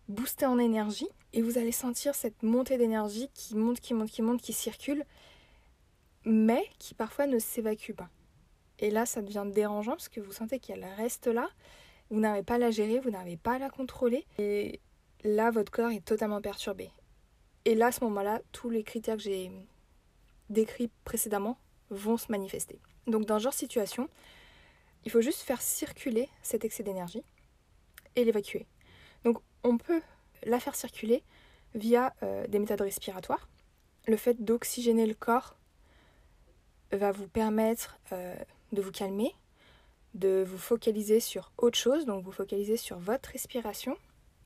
boosté 0.07 0.45
en 0.45 0.59
énergie, 0.59 1.09
et 1.33 1.41
vous 1.41 1.57
allez 1.57 1.71
sentir 1.71 2.15
cette 2.15 2.43
montée 2.43 2.77
d'énergie 2.77 3.29
qui 3.33 3.55
monte, 3.55 3.79
qui 3.79 3.93
monte, 3.93 4.09
qui 4.09 4.21
monte, 4.21 4.41
qui 4.41 4.53
circule, 4.53 5.03
mais 6.23 6.63
qui 6.79 6.93
parfois 6.93 7.27
ne 7.27 7.39
s'évacue 7.39 7.91
pas. 7.91 8.09
Et 8.79 8.89
là, 8.89 9.05
ça 9.05 9.21
devient 9.21 9.45
dérangeant 9.53 9.91
parce 9.91 10.09
que 10.09 10.19
vous 10.19 10.31
sentez 10.31 10.59
qu'elle 10.59 10.85
reste 10.97 11.27
là, 11.27 11.49
vous 12.09 12.19
n'avez 12.19 12.43
pas 12.43 12.55
à 12.55 12.57
la 12.57 12.71
gérer, 12.71 12.99
vous 12.99 13.09
n'avez 13.09 13.37
pas 13.37 13.53
à 13.53 13.59
la 13.59 13.69
contrôler, 13.69 14.25
et 14.37 14.79
là, 15.23 15.51
votre 15.51 15.71
corps 15.71 15.91
est 15.91 16.05
totalement 16.05 16.41
perturbé. 16.41 16.91
Et 17.65 17.75
là, 17.75 17.87
à 17.87 17.91
ce 17.91 18.03
moment-là, 18.03 18.41
tous 18.51 18.69
les 18.69 18.83
critères 18.83 19.17
que 19.17 19.23
j'ai 19.23 19.51
décrits 20.49 20.91
précédemment 21.03 21.57
vont 21.89 22.17
se 22.17 22.31
manifester. 22.31 22.79
Donc, 23.07 23.25
dans 23.25 23.39
ce 23.39 23.43
genre 23.43 23.53
de 23.53 23.57
situation, 23.57 24.09
il 25.03 25.11
faut 25.11 25.21
juste 25.21 25.41
faire 25.41 25.61
circuler 25.61 26.29
cet 26.41 26.65
excès 26.65 26.83
d'énergie 26.83 27.23
et 28.15 28.23
l'évacuer. 28.23 28.65
Donc, 29.23 29.39
on 29.63 29.77
peut 29.77 30.01
la 30.43 30.59
faire 30.59 30.75
circuler 30.75 31.23
via 31.73 32.13
euh, 32.23 32.47
des 32.47 32.59
méthodes 32.59 32.81
respiratoires. 32.81 33.49
Le 34.07 34.17
fait 34.17 34.43
d'oxygéner 34.43 35.05
le 35.05 35.15
corps 35.15 35.57
va 36.91 37.11
vous 37.11 37.27
permettre 37.27 37.97
euh, 38.11 38.35
de 38.71 38.81
vous 38.81 38.91
calmer, 38.91 39.33
de 40.15 40.45
vous 40.47 40.57
focaliser 40.57 41.19
sur 41.19 41.51
autre 41.57 41.77
chose, 41.77 42.05
donc 42.05 42.23
vous 42.23 42.31
focaliser 42.31 42.77
sur 42.77 42.97
votre 42.97 43.29
respiration. 43.29 43.97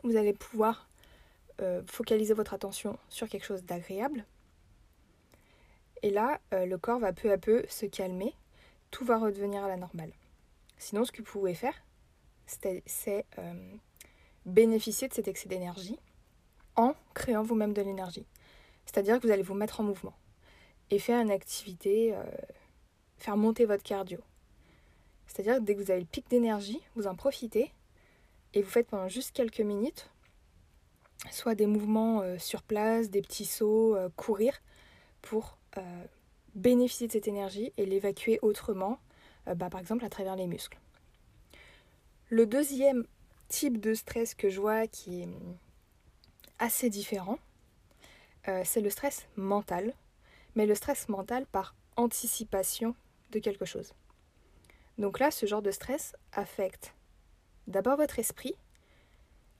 Vous 0.03 0.17
allez 0.17 0.33
pouvoir 0.33 0.89
euh, 1.61 1.83
focaliser 1.85 2.33
votre 2.33 2.53
attention 2.53 2.97
sur 3.07 3.29
quelque 3.29 3.45
chose 3.45 3.63
d'agréable. 3.63 4.25
Et 6.01 6.09
là, 6.09 6.39
euh, 6.53 6.65
le 6.65 6.77
corps 6.77 6.99
va 6.99 7.13
peu 7.13 7.31
à 7.31 7.37
peu 7.37 7.63
se 7.69 7.85
calmer, 7.85 8.33
tout 8.89 9.05
va 9.05 9.19
redevenir 9.19 9.63
à 9.63 9.67
la 9.67 9.77
normale. 9.77 10.11
Sinon, 10.79 11.05
ce 11.05 11.11
que 11.11 11.21
vous 11.21 11.31
pouvez 11.31 11.53
faire, 11.53 11.75
c'est 12.47 13.25
euh, 13.37 13.75
bénéficier 14.45 15.07
de 15.07 15.13
cet 15.13 15.27
excès 15.27 15.49
d'énergie 15.49 15.99
en 16.75 16.95
créant 17.13 17.43
vous-même 17.43 17.73
de 17.73 17.81
l'énergie. 17.83 18.25
C'est-à-dire 18.85 19.19
que 19.19 19.27
vous 19.27 19.33
allez 19.33 19.43
vous 19.43 19.53
mettre 19.53 19.81
en 19.81 19.83
mouvement 19.83 20.15
et 20.89 20.97
faire 20.97 21.21
une 21.21 21.29
activité, 21.29 22.15
faire 23.17 23.37
monter 23.37 23.65
votre 23.65 23.83
cardio. 23.83 24.19
C'est-à-dire 25.29 25.59
que 25.59 25.61
dès 25.61 25.75
que 25.75 25.81
vous 25.81 25.91
avez 25.91 26.01
le 26.01 26.05
pic 26.05 26.29
d'énergie, 26.29 26.81
vous 26.95 27.07
en 27.07 27.15
profitez 27.15 27.71
et 28.53 28.61
vous 28.61 28.69
faites 28.69 28.87
pendant 28.87 29.07
juste 29.07 29.31
quelques 29.31 29.61
minutes 29.61 30.09
soit 31.31 31.55
des 31.55 31.67
mouvements 31.67 32.21
euh, 32.21 32.37
sur 32.37 32.63
place, 32.63 33.09
des 33.09 33.21
petits 33.21 33.45
sauts, 33.45 33.95
euh, 33.95 34.09
courir, 34.15 34.61
pour 35.21 35.57
euh, 35.77 36.03
bénéficier 36.55 37.07
de 37.07 37.11
cette 37.11 37.27
énergie 37.27 37.73
et 37.77 37.85
l'évacuer 37.85 38.39
autrement, 38.41 38.99
bah, 39.45 39.69
par 39.69 39.79
exemple 39.79 40.05
à 40.05 40.09
travers 40.09 40.35
les 40.35 40.47
muscles. 40.47 40.79
Le 42.29 42.45
deuxième 42.45 43.05
type 43.47 43.79
de 43.79 43.93
stress 43.93 44.35
que 44.35 44.49
je 44.49 44.59
vois 44.59 44.87
qui 44.87 45.21
est 45.21 45.25
hum, 45.25 45.57
assez 46.59 46.89
différent, 46.89 47.37
c'est 48.63 48.81
le 48.81 48.89
stress 48.89 49.27
mental, 49.35 49.93
mais 50.55 50.65
le 50.65 50.73
stress 50.73 51.07
mental 51.07 51.45
par 51.45 51.75
anticipation 51.97 52.95
de 53.29 53.37
quelque 53.37 53.65
chose. 53.65 53.93
Donc 54.99 55.19
là, 55.19 55.31
ce 55.31 55.45
genre 55.45 55.61
de 55.61 55.71
stress 55.71 56.13
affecte 56.33 56.93
d'abord 57.67 57.95
votre 57.95 58.19
esprit, 58.19 58.53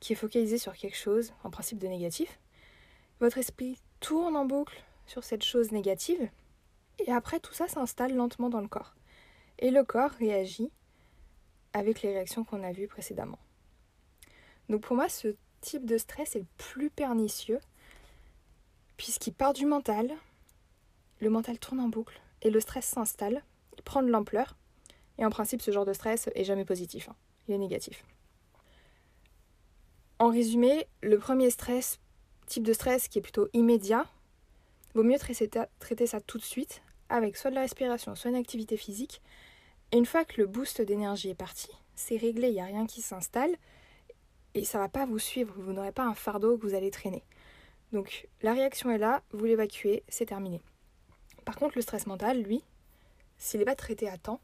qui 0.02 0.14
est 0.14 0.18
focalisé 0.18 0.58
sur 0.58 0.76
quelque 0.76 0.98
chose, 0.98 1.34
en 1.46 1.50
principe 1.50 1.80
de 1.80 1.88
négatif, 1.88 2.40
votre 3.22 3.38
esprit 3.38 3.80
tourne 4.02 4.36
en 4.36 4.46
boucle 4.46 4.84
sur 5.08 5.24
cette 5.24 5.44
chose 5.44 5.72
négative, 5.72 6.30
et 7.00 7.12
après 7.12 7.40
tout 7.40 7.54
ça 7.54 7.70
s'installe 7.70 8.16
lentement 8.16 8.50
dans 8.50 8.60
le 8.60 8.68
corps. 8.68 8.94
Et 9.60 9.72
le 9.72 9.86
corps 9.86 10.12
réagit 10.12 10.72
avec 11.72 12.02
les 12.02 12.12
réactions 12.12 12.44
qu'on 12.44 12.64
a 12.64 12.74
vues 12.74 12.88
précédemment. 12.88 13.40
Donc 14.68 14.82
pour 14.82 14.98
moi, 14.98 15.08
ce 15.08 15.36
type 15.62 15.86
de 15.86 15.98
stress 15.98 16.36
est 16.36 16.40
le 16.40 16.46
plus 16.58 16.90
pernicieux, 16.90 17.60
puisqu'il 18.98 19.34
part 19.34 19.54
du 19.54 19.66
mental, 19.66 20.12
le 21.22 21.30
mental 21.30 21.60
tourne 21.60 21.80
en 21.80 21.88
boucle, 21.88 22.20
et 22.42 22.50
le 22.50 22.60
stress 22.60 22.86
s'installe, 22.86 23.42
il 23.78 23.84
prend 23.84 24.04
de 24.04 24.10
l'ampleur, 24.10 24.58
et 25.20 25.26
en 25.26 25.30
principe 25.30 25.62
ce 25.62 25.72
genre 25.72 25.86
de 25.86 25.94
stress 25.94 26.30
est 26.34 26.44
jamais 26.44 26.66
positif, 26.66 27.10
hein. 27.10 27.16
il 27.48 27.54
est 27.54 27.58
négatif. 27.58 28.04
En 30.18 30.30
résumé, 30.30 30.88
le 31.02 31.20
premier 31.20 31.50
stress, 31.50 32.00
type 32.48 32.64
de 32.64 32.74
stress 32.74 33.08
qui 33.08 33.20
est 33.20 33.22
plutôt 33.22 33.48
immédiat, 33.54 34.06
vaut 34.96 35.04
mieux 35.04 35.20
traiter 35.20 36.08
ça 36.08 36.22
tout 36.22 36.38
de 36.38 36.44
suite 36.44 36.82
avec 37.10 37.38
soit 37.38 37.50
de 37.52 37.56
la 37.56 37.62
respiration, 37.62 38.16
soit 38.16 38.32
une 38.32 38.38
activité 38.38 38.78
physique. 38.78 39.22
Et 39.92 39.98
une 39.98 40.06
fois 40.06 40.26
que 40.26 40.40
le 40.40 40.48
boost 40.48 40.82
d'énergie 40.82 41.30
est 41.30 41.36
parti, 41.36 41.70
c'est 41.96 42.18
réglé, 42.18 42.50
il 42.50 42.54
n'y 42.54 42.62
a 42.62 42.66
rien 42.66 42.86
qui 42.86 43.02
s'installe 43.02 43.56
et 44.54 44.64
ça 44.64 44.78
ne 44.78 44.84
va 44.84 44.90
pas 44.90 45.06
vous 45.06 45.20
suivre, 45.20 45.54
vous 45.58 45.74
n'aurez 45.74 45.92
pas 45.92 46.06
un 46.06 46.14
fardeau 46.14 46.58
que 46.58 46.66
vous 46.66 46.76
allez 46.76 46.92
traîner. 46.92 47.24
Donc 47.92 48.28
la 48.42 48.54
réaction 48.54 48.92
est 48.92 48.98
là, 48.98 49.24
vous 49.32 49.46
l'évacuez, 49.46 50.04
c'est 50.08 50.28
terminé. 50.28 50.62
Par 51.46 51.56
contre, 51.56 51.74
le 51.76 51.82
stress 51.82 52.08
mental, 52.08 52.42
lui, 52.42 52.64
s'il 53.38 53.60
n'est 53.60 53.66
pas 53.66 53.76
traité 53.76 54.08
à 54.08 54.18
temps, 54.18 54.40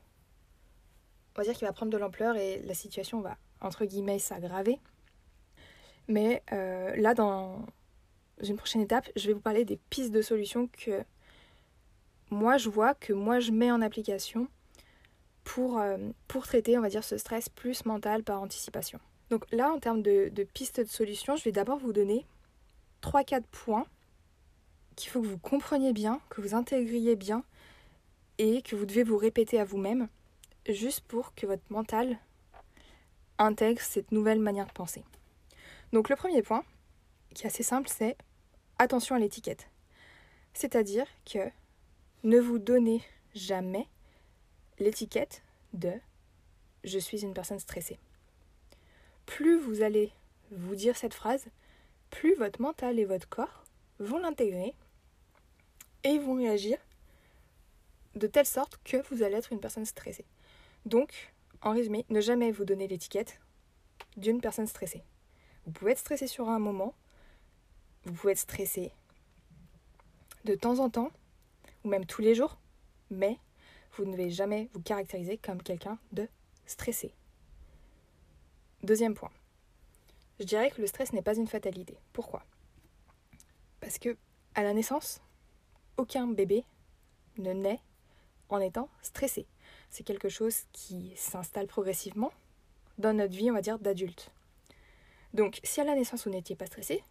on 1.35 1.41
va 1.41 1.43
dire 1.43 1.53
qu'il 1.53 1.67
va 1.67 1.73
prendre 1.73 1.91
de 1.91 1.97
l'ampleur 1.97 2.37
et 2.37 2.61
la 2.63 2.73
situation 2.73 3.19
va, 3.19 3.37
entre 3.61 3.85
guillemets, 3.85 4.19
s'aggraver. 4.19 4.79
Mais 6.07 6.43
euh, 6.53 6.95
là, 6.95 7.13
dans 7.13 7.65
une 8.41 8.55
prochaine 8.55 8.81
étape, 8.81 9.09
je 9.15 9.27
vais 9.27 9.33
vous 9.33 9.41
parler 9.41 9.65
des 9.65 9.77
pistes 9.89 10.11
de 10.11 10.21
solutions 10.21 10.67
que 10.67 11.03
moi 12.29 12.57
je 12.57 12.69
vois, 12.69 12.93
que 12.93 13.13
moi 13.13 13.39
je 13.39 13.51
mets 13.51 13.71
en 13.71 13.81
application 13.81 14.47
pour, 15.43 15.79
euh, 15.79 15.97
pour 16.27 16.47
traiter, 16.47 16.77
on 16.77 16.81
va 16.81 16.89
dire, 16.89 17.03
ce 17.03 17.17
stress 17.17 17.49
plus 17.49 17.85
mental 17.85 18.23
par 18.23 18.41
anticipation. 18.41 18.99
Donc 19.29 19.45
là, 19.51 19.71
en 19.71 19.79
termes 19.79 20.01
de, 20.01 20.29
de 20.29 20.43
pistes 20.43 20.79
de 20.79 20.87
solutions, 20.87 21.35
je 21.35 21.43
vais 21.43 21.51
d'abord 21.51 21.77
vous 21.77 21.93
donner 21.93 22.25
3-4 23.01 23.43
points 23.51 23.85
qu'il 24.95 25.11
faut 25.11 25.21
que 25.21 25.27
vous 25.27 25.37
compreniez 25.37 25.93
bien, 25.93 26.21
que 26.29 26.41
vous 26.41 26.55
intégriez 26.55 27.15
bien 27.15 27.43
et 28.37 28.61
que 28.61 28.75
vous 28.75 28.85
devez 28.85 29.03
vous 29.03 29.17
répéter 29.17 29.59
à 29.59 29.65
vous-même, 29.65 30.07
juste 30.67 31.01
pour 31.01 31.33
que 31.35 31.45
votre 31.45 31.63
mental 31.69 32.17
intègre 33.37 33.81
cette 33.81 34.11
nouvelle 34.11 34.39
manière 34.39 34.67
de 34.67 34.71
penser. 34.71 35.03
Donc 35.93 36.09
le 36.09 36.15
premier 36.15 36.41
point, 36.41 36.63
qui 37.33 37.43
est 37.43 37.47
assez 37.47 37.63
simple, 37.63 37.89
c'est 37.89 38.17
attention 38.77 39.15
à 39.15 39.19
l'étiquette. 39.19 39.69
C'est-à-dire 40.53 41.05
que 41.25 41.49
ne 42.23 42.39
vous 42.39 42.59
donnez 42.59 43.03
jamais 43.33 43.87
l'étiquette 44.79 45.43
de 45.73 45.93
je 46.83 46.99
suis 46.99 47.23
une 47.23 47.33
personne 47.33 47.59
stressée. 47.59 47.99
Plus 49.25 49.57
vous 49.57 49.81
allez 49.81 50.11
vous 50.51 50.75
dire 50.75 50.95
cette 50.95 51.13
phrase, 51.13 51.45
plus 52.09 52.35
votre 52.35 52.61
mental 52.61 52.99
et 52.99 53.05
votre 53.05 53.27
corps 53.27 53.63
vont 53.99 54.19
l'intégrer 54.19 54.73
et 56.03 56.19
vont 56.19 56.35
réagir 56.35 56.77
de 58.15 58.27
telle 58.27 58.45
sorte 58.45 58.79
que 58.83 58.97
vous 59.09 59.23
allez 59.23 59.35
être 59.35 59.51
une 59.51 59.59
personne 59.59 59.85
stressée. 59.85 60.25
Donc, 60.85 61.33
en 61.61 61.71
résumé, 61.71 62.05
ne 62.09 62.21
jamais 62.21 62.51
vous 62.51 62.65
donner 62.65 62.87
l'étiquette 62.87 63.39
d'une 64.17 64.39
personne 64.39 64.67
stressée. 64.67 65.03
Vous 65.65 65.71
pouvez 65.71 65.91
être 65.91 65.99
stressé 65.99 66.27
sur 66.27 66.47
un 66.49 66.59
moment, 66.59 66.93
vous 68.03 68.13
pouvez 68.13 68.33
être 68.33 68.39
stressé 68.39 68.91
de 70.43 70.53
temps 70.53 70.79
en 70.79 70.89
temps, 70.89 71.11
ou 71.83 71.89
même 71.89 72.05
tous 72.05 72.21
les 72.21 72.35
jours, 72.35 72.57
mais 73.09 73.39
vous 73.93 74.05
ne 74.05 74.11
devez 74.11 74.29
jamais 74.29 74.69
vous 74.73 74.81
caractériser 74.81 75.37
comme 75.37 75.61
quelqu'un 75.61 75.97
de 76.11 76.27
stressé. 76.67 77.13
Deuxième 78.83 79.15
point. 79.15 79.31
Je 80.39 80.45
dirais 80.45 80.69
que 80.69 80.81
le 80.81 80.87
stress 80.87 81.13
n'est 81.13 81.23
pas 81.23 81.35
une 81.35 81.47
fatalité. 81.47 81.97
Pourquoi? 82.13 82.43
Parce 83.79 83.97
que 83.97 84.17
à 84.53 84.63
la 84.63 84.73
naissance, 84.73 85.21
aucun 85.97 86.27
bébé 86.27 86.63
ne 87.37 87.53
naît 87.53 87.79
en 88.49 88.59
étant 88.59 88.89
stressé. 89.01 89.47
C'est 89.95 90.03
quelque 90.03 90.27
chose 90.27 90.63
qui 90.73 91.13
s'installe 91.15 91.67
progressivement 91.67 92.33
dans 92.97 93.13
notre 93.13 93.33
vie, 93.33 93.49
on 93.49 93.53
va 93.53 93.61
dire, 93.61 93.79
d'adulte. 93.79 94.29
Donc, 95.33 95.61
si 95.63 95.79
à 95.79 95.85
la 95.85 95.95
naissance 95.95 96.27
vous 96.27 96.33
n'étiez 96.33 96.57
pas 96.57 96.65
stressé, 96.65 97.01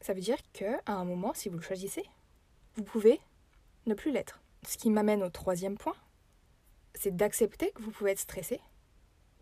ça 0.00 0.14
veut 0.14 0.22
dire 0.22 0.38
qu'à 0.54 0.80
un 0.86 1.04
moment, 1.04 1.34
si 1.34 1.50
vous 1.50 1.58
le 1.58 1.62
choisissez, 1.62 2.06
vous 2.76 2.84
pouvez 2.84 3.20
ne 3.84 3.92
plus 3.92 4.12
l'être. 4.12 4.40
Ce 4.66 4.78
qui 4.78 4.88
m'amène 4.88 5.22
au 5.22 5.28
troisième 5.28 5.76
point, 5.76 5.92
c'est 6.94 7.14
d'accepter 7.14 7.70
que 7.72 7.82
vous 7.82 7.90
pouvez 7.90 8.12
être 8.12 8.18
stressé. 8.18 8.62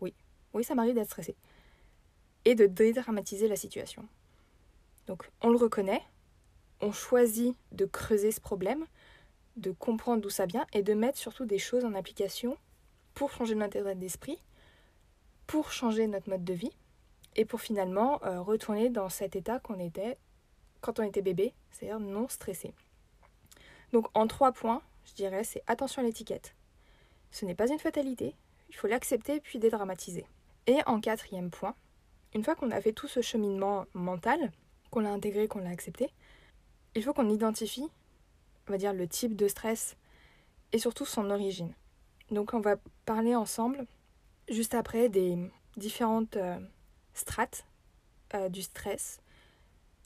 Oui, 0.01 0.13
oui, 0.53 0.65
ça 0.65 0.75
m'arrive 0.75 0.95
d'être 0.95 1.07
stressé. 1.07 1.37
Et 2.43 2.55
de 2.55 2.65
dédramatiser 2.65 3.47
la 3.47 3.55
situation. 3.55 4.05
Donc, 5.05 5.31
on 5.39 5.49
le 5.49 5.57
reconnaît, 5.57 6.03
on 6.81 6.91
choisit 6.91 7.55
de 7.71 7.85
creuser 7.85 8.33
ce 8.33 8.41
problème, 8.41 8.85
de 9.57 9.71
comprendre 9.71 10.21
d'où 10.21 10.29
ça 10.29 10.45
vient 10.45 10.65
et 10.73 10.83
de 10.83 10.93
mettre 10.93 11.17
surtout 11.17 11.45
des 11.45 11.59
choses 11.59 11.83
en 11.83 11.93
application 11.93 12.57
pour 13.13 13.31
changer 13.31 13.55
notre 13.55 13.93
d'esprit, 13.93 14.41
pour 15.47 15.71
changer 15.71 16.07
notre 16.07 16.29
mode 16.29 16.45
de 16.45 16.53
vie 16.53 16.75
et 17.35 17.45
pour 17.45 17.61
finalement 17.61 18.23
euh, 18.23 18.41
retourner 18.41 18.89
dans 18.89 19.09
cet 19.09 19.35
état 19.35 19.59
qu'on 19.59 19.79
était 19.79 20.17
quand 20.81 20.99
on 20.99 21.03
était 21.03 21.23
bébé, 21.23 21.53
c'est-à-dire 21.71 21.99
non 21.99 22.27
stressé. 22.27 22.73
Donc 23.91 24.07
en 24.13 24.27
trois 24.27 24.51
points, 24.51 24.81
je 25.05 25.13
dirais, 25.13 25.43
c'est 25.43 25.63
attention 25.67 26.01
à 26.01 26.05
l'étiquette. 26.05 26.55
Ce 27.31 27.45
n'est 27.45 27.55
pas 27.55 27.69
une 27.69 27.79
fatalité, 27.79 28.35
il 28.69 28.75
faut 28.75 28.87
l'accepter 28.87 29.39
puis 29.39 29.59
dédramatiser. 29.59 30.25
Et 30.67 30.77
en 30.85 30.99
quatrième 30.99 31.49
point, 31.49 31.75
une 32.33 32.43
fois 32.43 32.55
qu'on 32.55 32.71
a 32.71 32.81
fait 32.81 32.93
tout 32.93 33.07
ce 33.07 33.21
cheminement 33.21 33.85
mental, 33.93 34.51
qu'on 34.91 34.99
l'a 34.99 35.11
intégré, 35.11 35.47
qu'on 35.47 35.59
l'a 35.59 35.69
accepté, 35.69 36.11
il 36.95 37.03
faut 37.03 37.13
qu'on 37.13 37.29
identifie, 37.29 37.89
on 38.67 38.71
va 38.71 38.77
dire, 38.77 38.93
le 38.93 39.07
type 39.07 39.35
de 39.35 39.47
stress 39.47 39.95
et 40.71 40.79
surtout 40.79 41.05
son 41.05 41.29
origine. 41.29 41.73
Donc 42.31 42.53
on 42.53 42.59
va 42.59 42.75
parler 43.05 43.35
ensemble 43.35 43.85
juste 44.49 44.73
après 44.73 45.09
des 45.09 45.37
différentes 45.77 46.37
euh, 46.37 46.57
strates 47.13 47.65
euh, 48.33 48.49
du 48.49 48.61
stress 48.61 49.19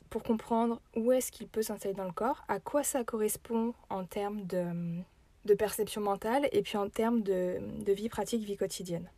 pour 0.09 0.23
comprendre 0.23 0.81
où 0.95 1.11
est-ce 1.11 1.31
qu'il 1.31 1.47
peut 1.47 1.61
s'installer 1.61 1.95
dans 1.95 2.05
le 2.05 2.11
corps, 2.11 2.43
à 2.47 2.59
quoi 2.59 2.83
ça 2.83 3.03
correspond 3.03 3.73
en 3.89 4.03
termes 4.05 4.45
de, 4.45 5.55
perception 5.55 6.01
mentale 6.01 6.47
et 6.51 6.61
puis 6.61 6.77
en 6.77 6.89
termes 6.89 7.21
de, 7.23 7.61
vie 7.87 8.09
pratique, 8.09 8.43
vie 8.43 8.57
quotidienne. 8.57 9.09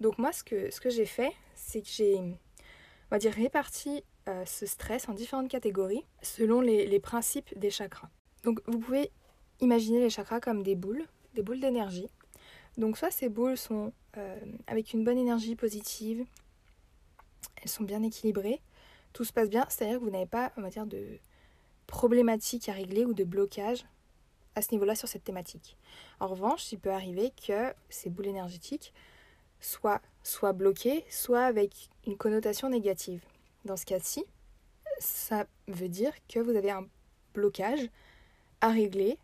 Donc 0.00 0.18
moi, 0.18 0.32
ce 0.32 0.44
que, 0.44 0.70
ce 0.70 0.80
que 0.80 0.88
j'ai 0.88 1.06
fait, 1.06 1.32
c'est 1.54 1.82
que 1.82 1.88
j'ai, 1.88 2.16
on 2.16 2.36
va 3.10 3.18
dire, 3.18 3.32
réparti 3.32 4.04
euh, 4.28 4.44
ce 4.44 4.66
stress 4.66 5.08
en 5.08 5.14
différentes 5.14 5.48
catégories 5.48 6.04
selon 6.20 6.60
les, 6.60 7.00
principes 7.00 7.56
des 7.56 7.70
chakras. 7.70 8.08
Donc 8.42 8.60
vous 8.66 8.78
pouvez 8.78 9.12
imaginer 9.60 10.00
les 10.00 10.10
chakras 10.10 10.40
comme 10.40 10.62
des 10.62 10.74
boules, 10.74 11.06
des 11.34 11.42
boules 11.42 11.60
d'énergie. 11.60 12.08
Donc 12.76 12.98
soit 12.98 13.10
ces 13.10 13.28
boules 13.28 13.56
sont 13.56 13.92
euh, 14.16 14.38
avec 14.66 14.92
une 14.92 15.04
bonne 15.04 15.18
énergie 15.18 15.54
positive, 15.54 16.24
elles 17.62 17.68
sont 17.68 17.84
bien 17.84 18.02
équilibrées, 18.02 18.60
tout 19.12 19.24
se 19.24 19.32
passe 19.32 19.48
bien, 19.48 19.64
c'est-à-dire 19.68 19.98
que 19.98 20.04
vous 20.04 20.10
n'avez 20.10 20.26
pas, 20.26 20.52
de 20.86 21.18
problématiques 21.86 22.68
à 22.68 22.72
régler 22.72 23.04
ou 23.04 23.14
de 23.14 23.24
blocage 23.24 23.86
à 24.56 24.62
ce 24.62 24.72
niveau-là 24.72 24.96
sur 24.96 25.06
cette 25.08 25.24
thématique. 25.24 25.76
En 26.18 26.26
revanche, 26.26 26.72
il 26.72 26.80
peut 26.80 26.90
arriver 26.90 27.32
que 27.46 27.72
ces 27.88 28.10
boules 28.10 28.26
énergétiques 28.26 28.92
soient 29.60 30.02
soit 30.24 30.52
bloquées, 30.52 31.04
soit 31.08 31.44
avec 31.44 31.88
une 32.06 32.16
connotation 32.16 32.68
négative. 32.68 33.22
Dans 33.66 33.76
ce 33.76 33.84
cas-ci, 33.84 34.24
ça 35.00 35.44
veut 35.66 35.88
dire 35.88 36.12
que 36.28 36.38
vous 36.38 36.54
avez 36.54 36.70
un 36.70 36.86
blocage 37.34 37.80
à 38.60 38.68
régler 38.68 39.18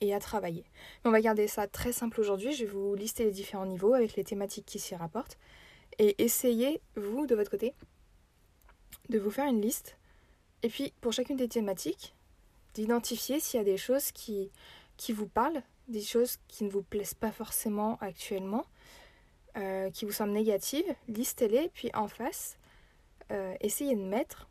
et 0.00 0.14
à 0.14 0.20
travailler. 0.20 0.64
on 1.04 1.10
va 1.10 1.20
garder 1.20 1.48
ça 1.48 1.66
très 1.66 1.92
simple 1.92 2.20
aujourd'hui. 2.20 2.52
Je 2.52 2.64
vais 2.64 2.70
vous 2.70 2.94
lister 2.94 3.24
les 3.24 3.32
différents 3.32 3.66
niveaux 3.66 3.94
avec 3.94 4.14
les 4.14 4.22
thématiques 4.22 4.66
qui 4.66 4.78
s'y 4.78 4.94
rapportent. 4.94 5.36
Et 5.98 6.22
essayez, 6.22 6.80
vous, 6.94 7.26
de 7.26 7.34
votre 7.34 7.50
côté, 7.50 7.74
de 9.08 9.18
vous 9.18 9.32
faire 9.32 9.46
une 9.46 9.60
liste. 9.60 9.96
Et 10.62 10.68
puis, 10.68 10.92
pour 11.00 11.12
chacune 11.12 11.36
des 11.36 11.48
thématiques, 11.48 12.14
d'identifier 12.74 13.40
s'il 13.40 13.58
y 13.58 13.60
a 13.60 13.64
des 13.64 13.78
choses 13.78 14.12
qui, 14.12 14.52
qui 14.96 15.12
vous 15.12 15.26
parlent, 15.26 15.64
des 15.88 16.02
choses 16.02 16.36
qui 16.46 16.62
ne 16.62 16.70
vous 16.70 16.84
plaisent 16.84 17.14
pas 17.14 17.32
forcément 17.32 17.98
actuellement, 18.00 18.64
euh, 19.56 19.90
qui 19.90 20.04
vous 20.04 20.12
semblent 20.12 20.34
négatives, 20.34 20.94
listez-les, 21.08 21.68
puis 21.70 21.90
en 21.94 22.06
face, 22.06 22.58
euh, 23.30 23.54
essayez 23.60 23.94
de 23.94 24.02
mettre 24.02 24.48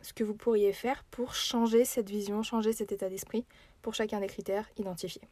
ce 0.00 0.12
que 0.12 0.24
vous 0.24 0.34
pourriez 0.34 0.72
faire 0.72 1.04
pour 1.04 1.34
changer 1.34 1.84
cette 1.84 2.08
vision, 2.08 2.42
changer 2.42 2.72
cet 2.72 2.92
état 2.92 3.08
d'esprit 3.08 3.44
pour 3.82 3.94
chacun 3.94 4.20
des 4.20 4.26
critères 4.26 4.68
identifiés. 4.78 5.28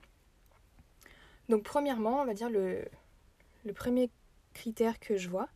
Donc 1.48 1.62
premièrement, 1.62 2.20
on 2.20 2.24
va 2.24 2.34
dire 2.34 2.50
le, 2.50 2.84
premier 3.74 4.10
critère 4.54 5.00
que 5.00 5.16
je 5.16 5.28
vois, 5.28 5.48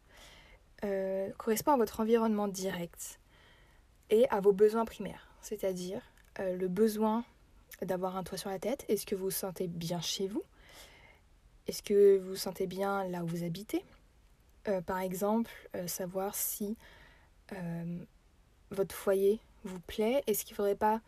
euh, 0.84 1.30
correspond 1.38 1.72
à 1.72 1.76
votre 1.76 2.00
environnement 2.00 2.48
direct 2.48 3.20
et 4.10 4.28
à 4.30 4.40
vos 4.40 4.52
besoins 4.52 4.84
primaires, 4.84 5.28
c'est-à-dire 5.40 6.02
euh, 6.38 6.56
le 6.56 6.68
besoin 6.68 7.24
d'avoir 7.82 8.16
un 8.16 8.22
toit 8.22 8.38
sur 8.38 8.50
la 8.50 8.58
tête. 8.58 8.84
Est-ce 8.88 9.04
que 9.04 9.14
vous 9.14 9.24
vous 9.24 9.30
sentez 9.30 9.66
bien 9.66 10.00
chez 10.00 10.26
vous? 10.26 10.42
Est-ce 11.66 11.82
que 11.82 12.18
vous 12.18 12.30
vous 12.30 12.36
sentez 12.36 12.66
bien 12.66 13.04
là 13.08 13.22
où 13.22 13.26
vous 13.26 13.44
habitez? 13.44 13.84
Par 14.86 14.98
exemple, 14.98 15.52
savoir 15.86 16.34
si 16.34 16.76
votre 18.70 18.94
foyer 18.94 19.40
vous 19.64 19.80
plaît? 19.80 20.22
Est-ce 20.26 20.44
qu'il 20.44 20.54
ne 20.54 20.56
faudrait 20.56 20.76
pas, 20.76 21.00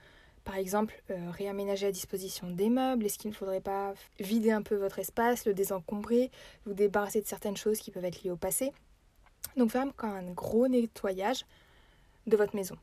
par 0.45 0.57
exemple, 0.57 1.03
réaménager 1.09 1.87
à 1.87 1.93
disposition 1.93 2.51
des 2.51 2.71
meubles? 2.71 3.07
Est-ce 3.07 3.19
qu'il 3.19 3.31
ne 3.31 3.37
faudrait 3.37 3.61
pas 3.61 3.95
vider 4.19 4.51
un 4.51 4.63
peu 4.63 4.77
votre 4.77 4.99
espace, 4.99 5.47
le 5.47 5.55
désencombrer, 5.55 6.31
vous 6.67 6.75
débarrasser 6.75 7.21
de 7.21 7.27
certaines 7.27 7.57
choses 7.57 7.79
qui 7.79 7.91
peuvent 7.91 8.05
être 8.05 8.23
liées 8.23 8.31
au 8.31 8.37
passé? 8.37 8.73
Donc 9.57 9.71
faire 9.71 9.87
un 9.99 10.31
gros 10.33 10.69
nettoyage 10.69 11.45
de 12.27 12.37
votre 12.37 12.55
maison. 12.55 12.77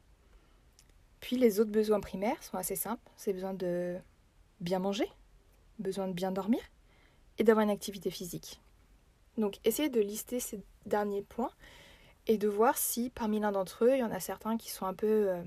Puis 1.19 1.37
les 1.37 1.59
autres 1.59 1.71
besoins 1.71 1.99
primaires 1.99 2.41
sont 2.43 2.57
assez 2.57 2.75
simples. 2.75 3.01
C'est 3.15 3.33
besoin 3.33 3.53
de 3.53 3.97
bien 4.59 4.79
manger, 4.79 5.09
besoin 5.79 6.07
de 6.07 6.13
bien 6.13 6.31
dormir 6.31 6.61
et 7.37 7.43
d'avoir 7.43 7.63
une 7.63 7.71
activité 7.71 8.09
physique. 8.11 8.61
Donc 9.37 9.59
essayez 9.63 9.89
de 9.89 9.99
lister 9.99 10.39
ces 10.39 10.61
derniers 10.85 11.23
points 11.23 11.51
et 12.27 12.37
de 12.37 12.47
voir 12.47 12.77
si 12.77 13.09
parmi 13.09 13.39
l'un 13.39 13.51
d'entre 13.51 13.85
eux, 13.85 13.93
il 13.93 13.99
y 13.99 14.03
en 14.03 14.11
a 14.11 14.19
certains 14.19 14.57
qui 14.57 14.71
sont 14.71 14.85
un 14.85 14.93
peu 14.93 15.29
euh, 15.29 15.43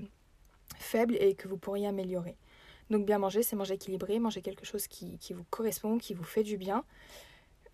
faibles 0.77 1.15
et 1.19 1.35
que 1.35 1.47
vous 1.47 1.57
pourriez 1.57 1.87
améliorer. 1.87 2.37
Donc 2.89 3.05
bien 3.05 3.19
manger, 3.19 3.43
c'est 3.43 3.55
manger 3.55 3.75
équilibré, 3.75 4.19
manger 4.19 4.41
quelque 4.41 4.65
chose 4.65 4.87
qui, 4.87 5.19
vous 5.31 5.45
correspond, 5.49 5.97
qui 5.97 6.13
vous 6.13 6.23
fait 6.23 6.43
du 6.43 6.57
bien. 6.57 6.83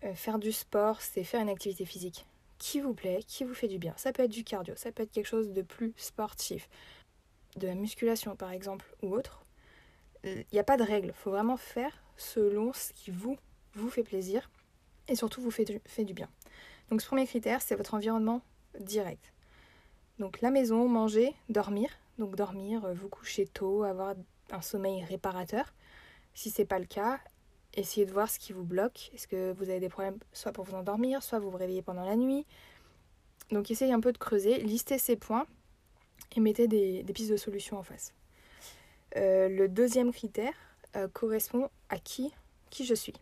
Euh, 0.04 0.14
faire 0.14 0.38
du 0.38 0.52
sport, 0.52 1.00
c'est 1.00 1.24
faire 1.24 1.40
une 1.40 1.48
activité 1.48 1.86
physique 1.86 2.26
qui 2.58 2.80
vous 2.80 2.94
plaît, 2.94 3.20
qui 3.26 3.44
vous 3.44 3.54
fait 3.54 3.68
du 3.68 3.78
bien. 3.78 3.94
Ça 3.96 4.12
peut 4.12 4.22
être 4.22 4.30
du 4.30 4.44
cardio, 4.44 4.74
ça 4.76 4.92
peut 4.92 5.02
être 5.02 5.12
quelque 5.12 5.26
chose 5.26 5.50
de 5.50 5.62
plus 5.62 5.94
sportif, 5.96 6.68
de 7.56 7.66
la 7.66 7.74
musculation 7.74 8.34
par 8.36 8.50
exemple 8.50 8.86
ou 9.02 9.14
autre. 9.14 9.44
Il 10.24 10.44
n'y 10.52 10.58
a 10.58 10.64
pas 10.64 10.76
de 10.76 10.82
règle, 10.82 11.12
faut 11.14 11.30
vraiment 11.30 11.56
faire 11.56 12.02
selon 12.16 12.72
ce 12.72 12.92
qui 12.92 13.10
vous, 13.10 13.38
vous 13.74 13.90
fait 13.90 14.02
plaisir 14.02 14.50
et 15.08 15.14
surtout 15.14 15.40
vous 15.40 15.50
fait 15.50 15.80
fait 15.86 16.04
du 16.04 16.14
bien. 16.14 16.28
Donc 16.90 17.00
ce 17.00 17.06
premier 17.06 17.26
critère, 17.26 17.62
c'est 17.62 17.76
votre 17.76 17.94
environnement 17.94 18.42
direct. 18.80 19.32
Donc 20.18 20.40
la 20.40 20.50
maison, 20.50 20.88
manger, 20.88 21.34
dormir. 21.48 21.90
Donc 22.18 22.36
dormir, 22.36 22.84
euh, 22.84 22.94
vous 22.94 23.08
coucher 23.08 23.46
tôt, 23.46 23.82
avoir 23.82 24.14
un 24.50 24.62
sommeil 24.62 25.04
réparateur. 25.04 25.74
Si 26.34 26.50
c'est 26.50 26.64
pas 26.64 26.78
le 26.78 26.86
cas, 26.86 27.20
essayez 27.74 28.06
de 28.06 28.12
voir 28.12 28.30
ce 28.30 28.38
qui 28.38 28.52
vous 28.52 28.64
bloque. 28.64 29.10
Est-ce 29.14 29.28
que 29.28 29.52
vous 29.52 29.68
avez 29.68 29.80
des 29.80 29.88
problèmes 29.88 30.18
soit 30.32 30.52
pour 30.52 30.64
vous 30.64 30.74
endormir, 30.74 31.22
soit 31.22 31.38
vous 31.38 31.50
vous 31.50 31.58
réveillez 31.58 31.82
pendant 31.82 32.04
la 32.04 32.16
nuit. 32.16 32.46
Donc 33.50 33.70
essayez 33.70 33.92
un 33.92 34.00
peu 34.00 34.12
de 34.12 34.18
creuser, 34.18 34.58
listez 34.62 34.98
ces 34.98 35.16
points 35.16 35.46
et 36.34 36.40
mettez 36.40 36.66
des, 36.66 37.04
pistes 37.14 37.30
de 37.30 37.36
solutions 37.36 37.78
en 37.78 37.82
face. 37.82 38.12
Euh, 39.16 39.48
le 39.48 39.68
deuxième 39.68 40.12
critère 40.12 40.54
euh, 40.96 41.08
correspond 41.08 41.70
à 41.88 41.98
qui, 41.98 42.32
qui 42.70 42.84
je 42.84 42.94
suis. 42.94 43.14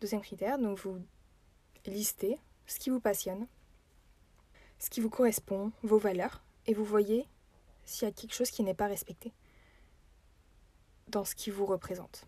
Deuxième 0.00 0.20
critère, 0.20 0.58
donc 0.58 0.78
vous 0.80 0.98
listez 1.86 2.38
ce 2.66 2.78
qui 2.78 2.90
vous 2.90 3.00
passionne, 3.00 3.46
ce 4.78 4.90
qui 4.90 5.00
vous 5.00 5.10
correspond, 5.10 5.72
vos 5.82 5.98
valeurs, 5.98 6.42
et 6.66 6.74
vous 6.74 6.84
voyez 6.84 7.26
s'il 7.84 8.06
y 8.06 8.10
a 8.10 8.14
quelque 8.14 8.34
chose 8.34 8.50
qui 8.50 8.62
n'est 8.62 8.74
pas 8.74 8.88
respecté 8.88 9.32
dans 11.08 11.24
ce 11.24 11.34
qui 11.34 11.50
vous 11.50 11.66
représente. 11.66 12.26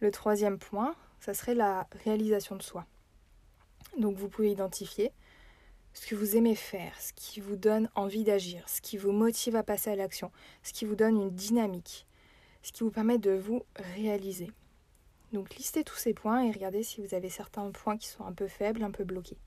Le 0.00 0.10
troisième 0.10 0.58
point, 0.58 0.94
ça 1.20 1.34
serait 1.34 1.54
la 1.54 1.86
réalisation 2.04 2.56
de 2.56 2.62
soi. 2.62 2.86
Donc 3.98 4.16
vous 4.16 4.28
pouvez 4.28 4.50
identifier 4.50 5.12
ce 5.92 6.06
que 6.06 6.14
vous 6.14 6.36
aimez 6.36 6.54
faire, 6.54 6.98
ce 7.00 7.12
qui 7.12 7.40
vous 7.40 7.56
donne 7.56 7.90
envie 7.94 8.24
d'agir, 8.24 8.68
ce 8.68 8.80
qui 8.80 8.96
vous 8.96 9.12
motive 9.12 9.56
à 9.56 9.62
passer 9.62 9.90
à 9.90 9.96
l'action, 9.96 10.30
ce 10.62 10.72
qui 10.72 10.84
vous 10.84 10.94
donne 10.94 11.20
une 11.20 11.30
dynamique, 11.30 12.06
ce 12.62 12.72
qui 12.72 12.84
vous 12.84 12.90
permet 12.90 13.18
de 13.18 13.32
vous 13.32 13.64
réaliser. 13.96 14.52
Donc 15.32 15.56
listez 15.56 15.84
tous 15.84 15.96
ces 15.96 16.14
points 16.14 16.44
et 16.44 16.52
regardez 16.52 16.82
si 16.82 17.00
vous 17.00 17.14
avez 17.14 17.28
certains 17.28 17.70
points 17.70 17.98
qui 17.98 18.08
sont 18.08 18.24
un 18.24 18.32
peu 18.32 18.46
faibles, 18.46 18.82
un 18.82 18.90
peu 18.90 19.04
bloqués. 19.04 19.38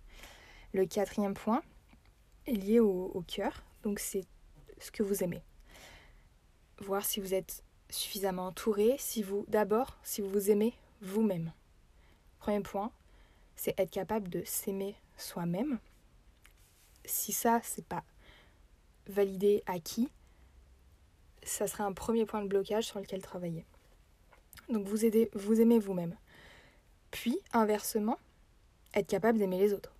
Le 0.73 0.85
quatrième 0.85 1.33
point 1.33 1.63
lié 2.55 2.79
au, 2.79 3.23
cœur, 3.27 3.63
donc 3.83 3.99
c'est 3.99 4.25
ce 4.79 4.91
que 4.91 5.03
vous 5.03 5.23
aimez. 5.23 5.43
Voir 6.79 7.05
si 7.05 7.19
vous 7.19 7.33
êtes 7.33 7.63
suffisamment 7.89 8.47
entouré 8.47 8.95
si 8.97 9.21
vous, 9.21 9.45
d'abord, 9.47 9.97
si 10.03 10.21
vous 10.21 10.29
vous 10.29 10.49
aimez 10.49 10.73
vous-même. 11.01 11.51
Premier 12.39 12.61
point, 12.61 12.91
c'est 13.55 13.79
être 13.79 13.91
capable 13.91 14.29
de 14.29 14.41
s'aimer 14.45 14.95
soi-même. 15.17 15.79
Si 17.05 17.31
ça, 17.31 17.59
c'est 17.63 17.85
pas 17.85 18.03
validé, 19.07 19.63
acquis, 19.65 20.09
ça 21.43 21.67
serait 21.67 21.83
un 21.83 21.93
premier 21.93 22.25
point 22.25 22.41
de 22.41 22.47
blocage 22.47 22.85
sur 22.85 22.99
lequel 22.99 23.21
travailler. 23.21 23.65
Donc 24.69 24.87
vous, 24.87 25.05
aidez, 25.05 25.29
vous 25.33 25.59
aimez 25.59 25.79
vous-même. 25.79 26.15
Puis, 27.11 27.39
inversement, 27.53 28.17
être 28.93 29.07
capable 29.07 29.37
d'aimer 29.37 29.59
les 29.59 29.73
autres. 29.73 29.93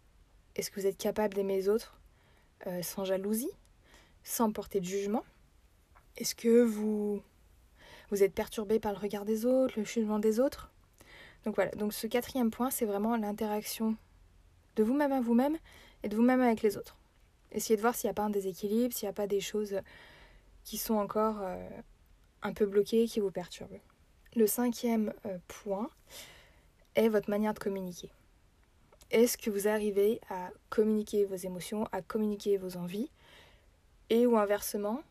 Est-ce 0.56 0.72
que 0.72 0.80
vous 0.80 0.88
êtes 0.88 0.98
capable 0.98 1.34
d'aimer 1.34 1.58
les 1.58 1.70
autres 1.70 2.01
euh, 2.68 2.82
sans 2.82 3.06
jalousie, 3.06 3.52
sans 4.24 4.52
porter 4.52 4.80
de 4.80 4.86
jugement 4.86 5.24
Est-ce 6.18 6.36
que 6.36 6.64
vous 6.64 7.22
vous 8.10 8.24
êtes 8.24 8.34
perturbé 8.34 8.80
par 8.80 8.92
le 8.92 8.98
regard 8.98 9.26
des 9.26 9.46
autres, 9.46 9.76
le 9.78 9.86
jugement 9.86 10.20
des 10.20 10.40
autres? 10.40 10.72
Donc 11.46 11.56
voilà, 11.56 11.72
donc 11.72 11.94
ce 11.94 12.08
quatrième 12.08 12.52
point, 12.52 12.70
c'est 12.70 12.86
vraiment 12.86 13.16
l'interaction 13.16 13.96
de 14.76 14.84
vous-même 14.84 15.12
à 15.12 15.22
vous-même 15.22 15.58
et 16.04 16.10
de 16.10 16.16
vous-même 16.16 16.42
avec 16.42 16.62
les 16.62 16.78
autres. 16.78 16.98
Essayez 17.52 17.76
de 17.76 17.82
voir 17.82 17.96
s'il 17.96 18.08
n'y 18.08 18.12
a 18.12 18.14
pas 18.14 18.24
un 18.24 18.30
déséquilibre, 18.30 18.94
s'il 18.94 19.08
n'y 19.08 19.12
a 19.12 19.14
pas 19.14 19.28
des 19.28 19.42
choses 19.42 19.80
qui 20.64 20.78
sont 20.78 20.96
encore 20.96 21.42
euh, 21.42 21.68
un 22.44 22.54
peu 22.54 22.66
bloquées, 22.66 23.08
qui 23.08 23.20
vous 23.20 23.32
perturbent. 23.32 23.80
Le 24.36 24.48
cinquième 24.48 25.14
euh, 25.26 25.38
point 25.48 25.90
est 26.96 27.10
votre 27.10 27.30
manière 27.30 27.54
de 27.54 27.60
communiquer. 27.60 28.10
Est-ce 29.12 29.38
que 29.38 29.50
vous 29.50 29.68
arrivez 29.68 30.22
à 30.30 30.52
communiquer 30.70 31.26
vos 31.26 31.36
émotions, 31.36 31.86
à 31.92 32.02
communiquer 32.02 32.58
vos 32.58 32.78
envies, 32.78 33.12
et 34.10 34.26
ou 34.26 34.38
inversement, 34.38 35.04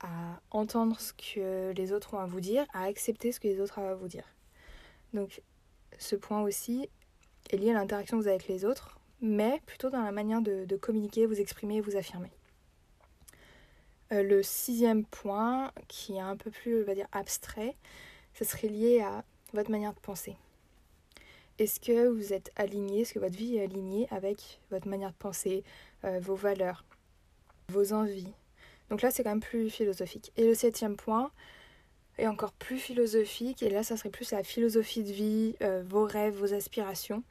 à 0.00 0.40
entendre 0.50 0.98
ce 1.00 1.12
que 1.12 1.72
les 1.72 1.92
autres 1.92 2.14
ont 2.14 2.18
à 2.18 2.26
vous 2.26 2.40
dire, 2.40 2.66
à 2.72 2.84
accepter 2.84 3.30
ce 3.30 3.38
que 3.38 3.46
les 3.46 3.60
autres 3.60 3.78
ont 3.78 3.88
à 3.88 3.94
vous 3.94 4.08
dire? 4.08 4.24
Donc 5.12 5.40
ce 5.98 6.16
point 6.16 6.42
aussi 6.42 6.88
est 7.50 7.56
lié 7.56 7.70
à 7.70 7.74
l'interaction 7.74 8.16
que 8.16 8.22
vous 8.22 8.28
avez 8.28 8.36
avec 8.36 8.48
les 8.48 8.64
autres, 8.64 8.98
mais 9.20 9.60
plutôt 9.66 9.88
dans 9.88 10.02
la 10.02 10.12
manière 10.12 10.42
de, 10.42 10.76
communiquer, 10.76 11.26
vous 11.26 11.40
exprimer, 11.40 11.80
vous 11.80 11.96
affirmer. 11.96 12.32
Euh, 14.12 14.24
le 14.24 14.42
sixième 14.42 15.04
point, 15.04 15.70
qui 15.86 16.14
est 16.16 16.20
un 16.20 16.36
peu 16.36 16.50
plus, 16.50 16.82
on 16.82 16.86
va 16.86 16.94
dire, 16.94 17.08
abstrait, 17.12 17.76
ce 18.34 18.44
serait 18.44 18.68
lié 18.68 19.00
à 19.00 19.24
votre 19.52 19.70
manière 19.70 19.94
de 19.94 20.00
penser. 20.00 20.36
Est-ce 21.58 21.80
que 21.80 22.06
vous 22.08 22.32
êtes 22.32 22.52
aligné, 22.54 23.00
est-ce 23.00 23.14
que 23.14 23.18
votre 23.18 23.36
vie 23.36 23.56
est 23.56 23.64
alignée 23.64 24.06
avec 24.10 24.60
votre 24.70 24.86
manière 24.86 25.10
de 25.10 25.16
penser, 25.16 25.64
euh, 26.04 26.20
vos 26.20 26.36
valeurs, 26.36 26.84
vos 27.68 27.92
envies? 27.92 28.32
Donc 28.90 29.02
là, 29.02 29.10
c'est 29.10 29.24
quand 29.24 29.30
même 29.30 29.40
plus 29.40 29.68
philosophique. 29.68 30.32
Et 30.36 30.46
le 30.46 30.54
septième 30.54 30.96
point 30.96 31.32
est 32.16 32.28
encore 32.28 32.52
plus 32.52 32.78
philosophique, 32.78 33.62
et 33.62 33.70
là, 33.70 33.82
ça 33.82 33.96
serait 33.96 34.10
plus 34.10 34.30
la 34.30 34.44
philosophie 34.44 35.02
de 35.02 35.12
vie, 35.12 35.56
euh, 35.62 35.82
vos 35.86 36.04
rêves, 36.04 36.34
vos 36.34 36.54
aspirations. 36.54 37.22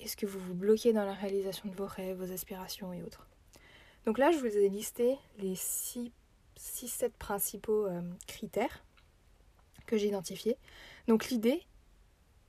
Est-ce 0.00 0.16
que 0.16 0.26
vous 0.26 0.38
vous 0.38 0.54
bloquez 0.54 0.92
dans 0.92 1.04
la 1.04 1.14
réalisation 1.14 1.68
de 1.68 1.74
vos 1.74 1.86
rêves, 1.86 2.18
vos 2.18 2.32
aspirations 2.32 2.92
et 2.92 3.02
autres? 3.02 3.26
Donc 4.04 4.18
là, 4.18 4.30
je 4.30 4.38
vous 4.38 4.46
ai 4.46 4.68
listé 4.68 5.16
les 5.38 5.54
6-7 5.54 6.10
principaux 7.18 7.86
euh, 7.86 8.00
critères 8.26 8.84
que 9.86 9.96
j'ai 9.96 10.08
identifiés. 10.08 10.56
Donc 11.08 11.28
l'idée, 11.28 11.62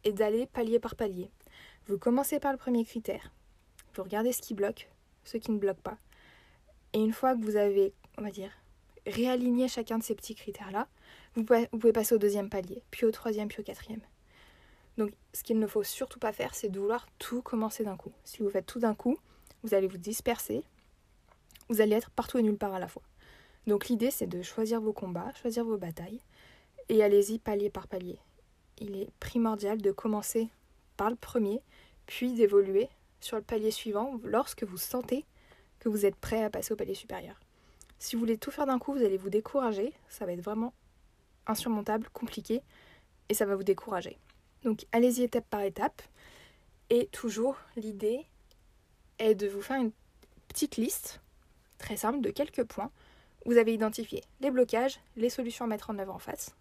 et 0.03 0.12
d'aller 0.12 0.45
palier 0.45 0.79
par 0.79 0.95
palier. 0.95 1.29
Vous 1.88 1.97
commencez 1.97 2.39
par 2.39 2.51
le 2.51 2.57
premier 2.57 2.85
critère. 2.85 3.31
Vous 3.95 4.03
regardez 4.03 4.31
ce 4.31 4.41
qui 4.41 4.53
bloque, 4.53 4.89
ce 5.23 5.38
qui 5.38 5.51
ne 5.51 5.57
bloque 5.57 5.81
pas. 5.81 5.97
Et 6.93 6.99
une 6.99 7.13
fois 7.13 7.35
que 7.35 7.43
vous 7.43 7.55
avez, 7.55 7.93
on 8.17 8.21
va 8.21 8.31
dire, 8.31 8.51
réaligné 9.05 9.67
chacun 9.67 9.97
de 9.97 10.03
ces 10.03 10.15
petits 10.15 10.35
critères-là, 10.35 10.88
vous 11.35 11.43
pouvez, 11.43 11.93
passer 11.93 12.15
au 12.15 12.17
deuxième 12.17 12.49
palier, 12.49 12.81
puis 12.91 13.05
au 13.05 13.12
troisième, 13.12 13.47
puis 13.47 13.62
au 13.62 13.63
quatrième. 13.63 14.01
Donc 14.97 15.12
ce 15.33 15.43
qu'il 15.43 15.59
ne 15.59 15.67
faut 15.67 15.83
surtout 15.83 16.19
pas 16.19 16.33
faire, 16.33 16.55
c'est 16.55 16.69
de 16.69 16.79
vouloir 16.79 17.07
tout 17.19 17.41
commencer 17.41 17.83
d'un 17.83 17.97
coup. 17.97 18.12
Si 18.23 18.39
vous 18.39 18.49
faites 18.49 18.65
tout 18.65 18.79
d'un 18.79 18.95
coup, 18.95 19.17
vous 19.63 19.73
allez 19.73 19.88
vous 19.88 19.97
disperser, 19.97 20.63
vous 21.69 21.81
allez 21.81 21.95
être 21.95 22.09
partout 22.12 22.38
et 22.38 22.43
nulle 22.43 22.57
part 22.57 22.73
à 22.73 22.79
la 22.79 22.88
fois. 22.88 23.03
Donc 23.67 23.88
l'idée, 23.88 24.12
c'est 24.12 24.27
de 24.27 24.41
choisir 24.41 24.81
vos 24.81 24.93
combats, 24.93 25.31
choisir 25.41 25.63
vos 25.63 25.77
batailles, 25.77 26.21
et 26.89 27.03
allez-y 27.03 27.39
palier 27.39 27.69
par 27.69 27.88
palier 27.88 28.19
il 28.79 28.95
est 28.97 29.09
primordial 29.19 29.81
de 29.81 29.91
commencer 29.91 30.49
par 30.97 31.09
le 31.09 31.15
premier, 31.15 31.61
puis 32.05 32.33
d'évoluer 32.33 32.89
sur 33.21 33.37
le 33.37 33.43
palier 33.43 33.71
suivant 33.71 34.19
lorsque 34.23 34.63
vous 34.63 34.77
sentez 34.77 35.25
que 35.79 35.89
vous 35.89 36.05
êtes 36.05 36.15
prêt 36.15 36.43
à 36.43 36.49
passer 36.49 36.73
au 36.73 36.75
palier 36.75 36.95
supérieur. 36.95 37.39
Si 37.99 38.15
vous 38.15 38.21
voulez 38.21 38.37
tout 38.37 38.51
faire 38.51 38.65
d'un 38.65 38.79
coup, 38.79 38.93
vous 38.93 39.03
allez 39.03 39.17
vous 39.17 39.29
décourager, 39.29 39.93
ça 40.07 40.25
va 40.25 40.33
être 40.33 40.41
vraiment 40.41 40.73
insurmontable, 41.47 42.07
compliqué, 42.13 42.61
et 43.29 43.33
ça 43.33 43.45
va 43.45 43.55
vous 43.55 43.63
décourager. 43.63 44.17
Donc 44.63 44.85
allez-y 44.91 45.23
étape 45.23 45.49
par 45.49 45.61
étape, 45.61 46.01
et 46.89 47.07
toujours 47.07 47.57
l'idée 47.75 48.25
est 49.19 49.35
de 49.35 49.47
vous 49.47 49.61
faire 49.61 49.81
une 49.81 49.91
petite 50.47 50.77
liste, 50.77 51.21
très 51.77 51.97
simple, 51.97 52.21
de 52.21 52.31
quelques 52.31 52.63
points. 52.63 52.91
Vous 53.45 53.57
avez 53.57 53.73
identifié 53.73 54.23
les 54.41 54.51
blocages, 54.51 54.99
les 55.15 55.29
solutions 55.29 55.65
à 55.65 55.67
mettre 55.67 55.89
en 55.89 55.99
œuvre 55.99 56.13
en 56.13 56.19
face, 56.19 56.55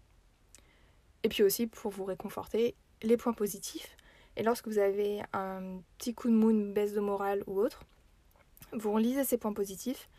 et 1.23 1.29
puis 1.29 1.43
aussi 1.43 1.67
pour 1.67 1.91
vous 1.91 2.05
réconforter, 2.05 2.75
les 3.01 3.17
points 3.17 3.33
positifs. 3.33 3.95
Et 4.35 4.43
lorsque 4.43 4.67
vous 4.67 4.77
avez 4.77 5.21
un 5.33 5.79
petit 5.97 6.13
coup 6.13 6.29
de 6.29 6.33
mou, 6.33 6.49
une 6.49 6.73
baisse 6.73 6.93
de 6.93 6.99
morale 6.99 7.43
ou 7.47 7.59
autre, 7.59 7.83
vous 8.73 8.91
relisez 8.91 9.23
ces 9.23 9.37
points 9.37 9.53
positifs, 9.53 10.09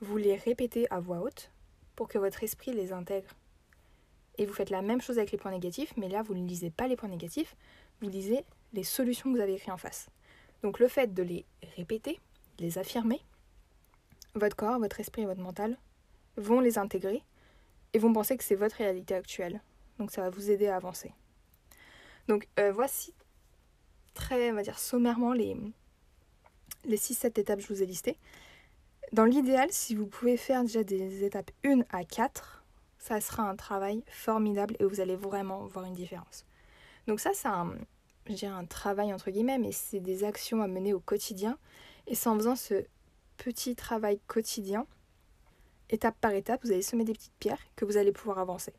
vous 0.00 0.16
les 0.16 0.36
répétez 0.36 0.86
à 0.90 1.00
voix 1.00 1.20
haute 1.20 1.50
pour 1.94 2.08
que 2.08 2.18
votre 2.18 2.42
esprit 2.42 2.72
les 2.72 2.92
intègre. 2.92 3.28
Et 4.38 4.46
vous 4.46 4.52
faites 4.52 4.70
la 4.70 4.82
même 4.82 5.00
chose 5.00 5.18
avec 5.18 5.32
les 5.32 5.38
points 5.38 5.50
négatifs, 5.50 5.94
mais 5.96 6.08
là 6.08 6.22
vous 6.22 6.34
ne 6.34 6.46
lisez 6.46 6.70
pas 6.70 6.86
les 6.86 6.96
points 6.96 7.08
négatifs, 7.08 7.56
vous 8.00 8.08
lisez 8.08 8.44
les 8.72 8.84
solutions 8.84 9.30
que 9.30 9.36
vous 9.36 9.42
avez 9.42 9.54
écrites 9.54 9.72
en 9.72 9.78
face. 9.78 10.08
Donc 10.62 10.78
le 10.78 10.88
fait 10.88 11.14
de 11.14 11.22
les 11.22 11.46
répéter, 11.76 12.20
les 12.58 12.78
affirmer, 12.78 13.20
votre 14.34 14.56
corps, 14.56 14.78
votre 14.78 15.00
esprit 15.00 15.22
et 15.22 15.26
votre 15.26 15.40
mental 15.40 15.78
vont 16.36 16.60
les 16.60 16.78
intégrer 16.78 17.22
et 17.92 17.98
vont 17.98 18.12
penser 18.12 18.36
que 18.36 18.44
c'est 18.44 18.54
votre 18.54 18.76
réalité 18.76 19.14
actuelle, 19.14 19.62
donc 19.98 20.10
ça 20.10 20.22
va 20.22 20.30
vous 20.30 20.50
aider 20.50 20.68
à 20.68 20.76
avancer. 20.76 21.12
Donc 22.28 22.48
euh, 22.58 22.72
voici 22.72 23.14
très, 24.14 24.50
on 24.50 24.54
va 24.54 24.62
dire, 24.62 24.78
sommairement 24.78 25.32
les, 25.32 25.56
les 26.84 26.96
6-7 26.96 27.40
étapes 27.40 27.58
que 27.58 27.64
je 27.64 27.72
vous 27.72 27.82
ai 27.82 27.86
listées. 27.86 28.18
Dans 29.12 29.24
l'idéal, 29.24 29.68
si 29.70 29.94
vous 29.94 30.06
pouvez 30.06 30.36
faire 30.36 30.62
déjà 30.62 30.82
des 30.82 31.22
étapes 31.22 31.50
1 31.64 31.82
à 31.90 32.04
4, 32.04 32.64
ça 32.98 33.20
sera 33.20 33.48
un 33.48 33.54
travail 33.54 34.02
formidable 34.08 34.74
et 34.80 34.84
vous 34.84 35.00
allez 35.00 35.16
vraiment 35.16 35.66
voir 35.66 35.84
une 35.84 35.94
différence. 35.94 36.44
Donc 37.06 37.20
ça, 37.20 37.30
c'est 37.34 37.46
un, 37.46 37.72
un 38.42 38.64
travail 38.64 39.12
entre 39.12 39.30
guillemets, 39.30 39.58
mais 39.58 39.70
c'est 39.70 40.00
des 40.00 40.24
actions 40.24 40.60
à 40.60 40.66
mener 40.66 40.92
au 40.92 40.98
quotidien. 40.98 41.56
Et 42.08 42.16
c'est 42.16 42.28
en 42.28 42.36
faisant 42.36 42.56
ce 42.56 42.84
petit 43.36 43.76
travail 43.76 44.18
quotidien, 44.26 44.86
étape 45.90 46.16
par 46.20 46.32
étape, 46.32 46.64
vous 46.64 46.72
allez 46.72 46.82
semer 46.82 47.04
des 47.04 47.12
petites 47.12 47.36
pierres 47.38 47.62
que 47.76 47.84
vous 47.84 47.96
allez 47.96 48.12
pouvoir 48.12 48.38
avancer. 48.38 48.72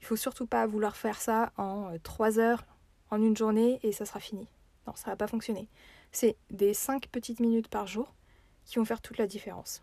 Il 0.00 0.06
faut 0.06 0.16
surtout 0.16 0.46
pas 0.46 0.66
vouloir 0.66 0.96
faire 0.96 1.20
ça 1.20 1.52
en 1.56 1.90
3 2.02 2.38
euh, 2.38 2.42
heures, 2.42 2.64
en 3.10 3.22
une 3.22 3.36
journée 3.36 3.80
et 3.82 3.92
ça 3.92 4.04
sera 4.04 4.20
fini. 4.20 4.48
Non, 4.86 4.94
ça 4.96 5.10
va 5.10 5.16
pas 5.16 5.26
fonctionner. 5.26 5.68
C'est 6.12 6.36
des 6.50 6.74
5 6.74 7.08
petites 7.08 7.40
minutes 7.40 7.68
par 7.68 7.86
jour 7.86 8.14
qui 8.64 8.78
vont 8.78 8.84
faire 8.84 9.00
toute 9.00 9.18
la 9.18 9.26
différence. 9.26 9.82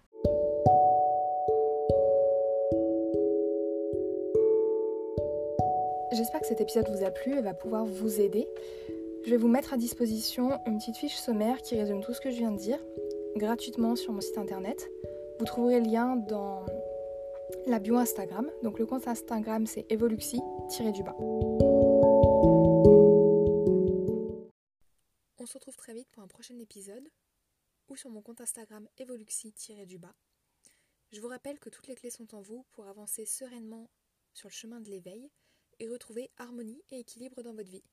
J'espère 6.12 6.39
que 6.39 6.47
cet 6.47 6.62
épisode 6.62 6.88
vous 6.89 7.04
a 7.04 7.12
plu 7.12 7.38
et 7.38 7.41
va 7.41 7.54
pouvoir 7.54 7.86
vous 7.86 8.21
aider. 8.21 8.47
Je 9.25 9.32
vais 9.32 9.38
vous 9.38 9.47
mettre 9.49 9.73
à 9.73 9.78
disposition 9.78 10.60
une 10.65 10.78
petite 10.78 10.97
fiche 10.97 11.15
sommaire 11.15 11.62
qui 11.62 11.75
résume 11.75 12.01
tout 12.01 12.13
ce 12.13 12.21
que 12.21 12.30
je 12.30 12.38
viens 12.38 12.51
de 12.51 12.58
dire 12.58 12.80
gratuitement 13.36 13.95
sur 13.95 14.13
mon 14.13 14.21
site 14.21 14.38
internet. 14.38 14.89
Vous 15.39 15.45
trouverez 15.45 15.82
le 15.82 15.88
lien 15.88 16.15
dans 16.15 16.65
la 17.67 17.79
bio 17.79 17.95
Instagram. 17.97 18.49
Donc 18.63 18.79
le 18.79 18.86
compte 18.86 19.08
Instagram 19.08 19.65
c'est 19.65 19.86
evoluxi-du-bas. 19.91 21.15
On 25.38 25.45
se 25.45 25.53
retrouve 25.53 25.75
très 25.75 25.93
vite 25.93 26.10
pour 26.12 26.23
un 26.23 26.27
prochain 26.27 26.58
épisode 26.60 27.08
ou 27.88 27.95
sur 27.95 28.10
mon 28.10 28.21
compte 28.21 28.41
Instagram 28.41 28.88
evoluxi-du-bas. 28.97 30.15
Je 31.12 31.21
vous 31.21 31.27
rappelle 31.27 31.60
que 31.60 31.69
toutes 31.69 31.88
les 31.88 31.95
clés 31.95 32.10
sont 32.10 32.34
en 32.36 32.41
vous 32.41 32.65
pour 32.71 32.88
avancer 32.88 33.25
sereinement 33.25 33.89
sur 34.34 34.49
le 34.49 34.53
chemin 34.53 34.81
de 34.81 34.89
l'éveil 34.89 35.29
et 35.79 35.88
retrouver 35.88 36.31
harmonie 36.38 36.81
et 36.89 36.99
équilibre 36.99 37.41
dans 37.41 37.53
votre 37.53 37.69
vie. 37.69 37.84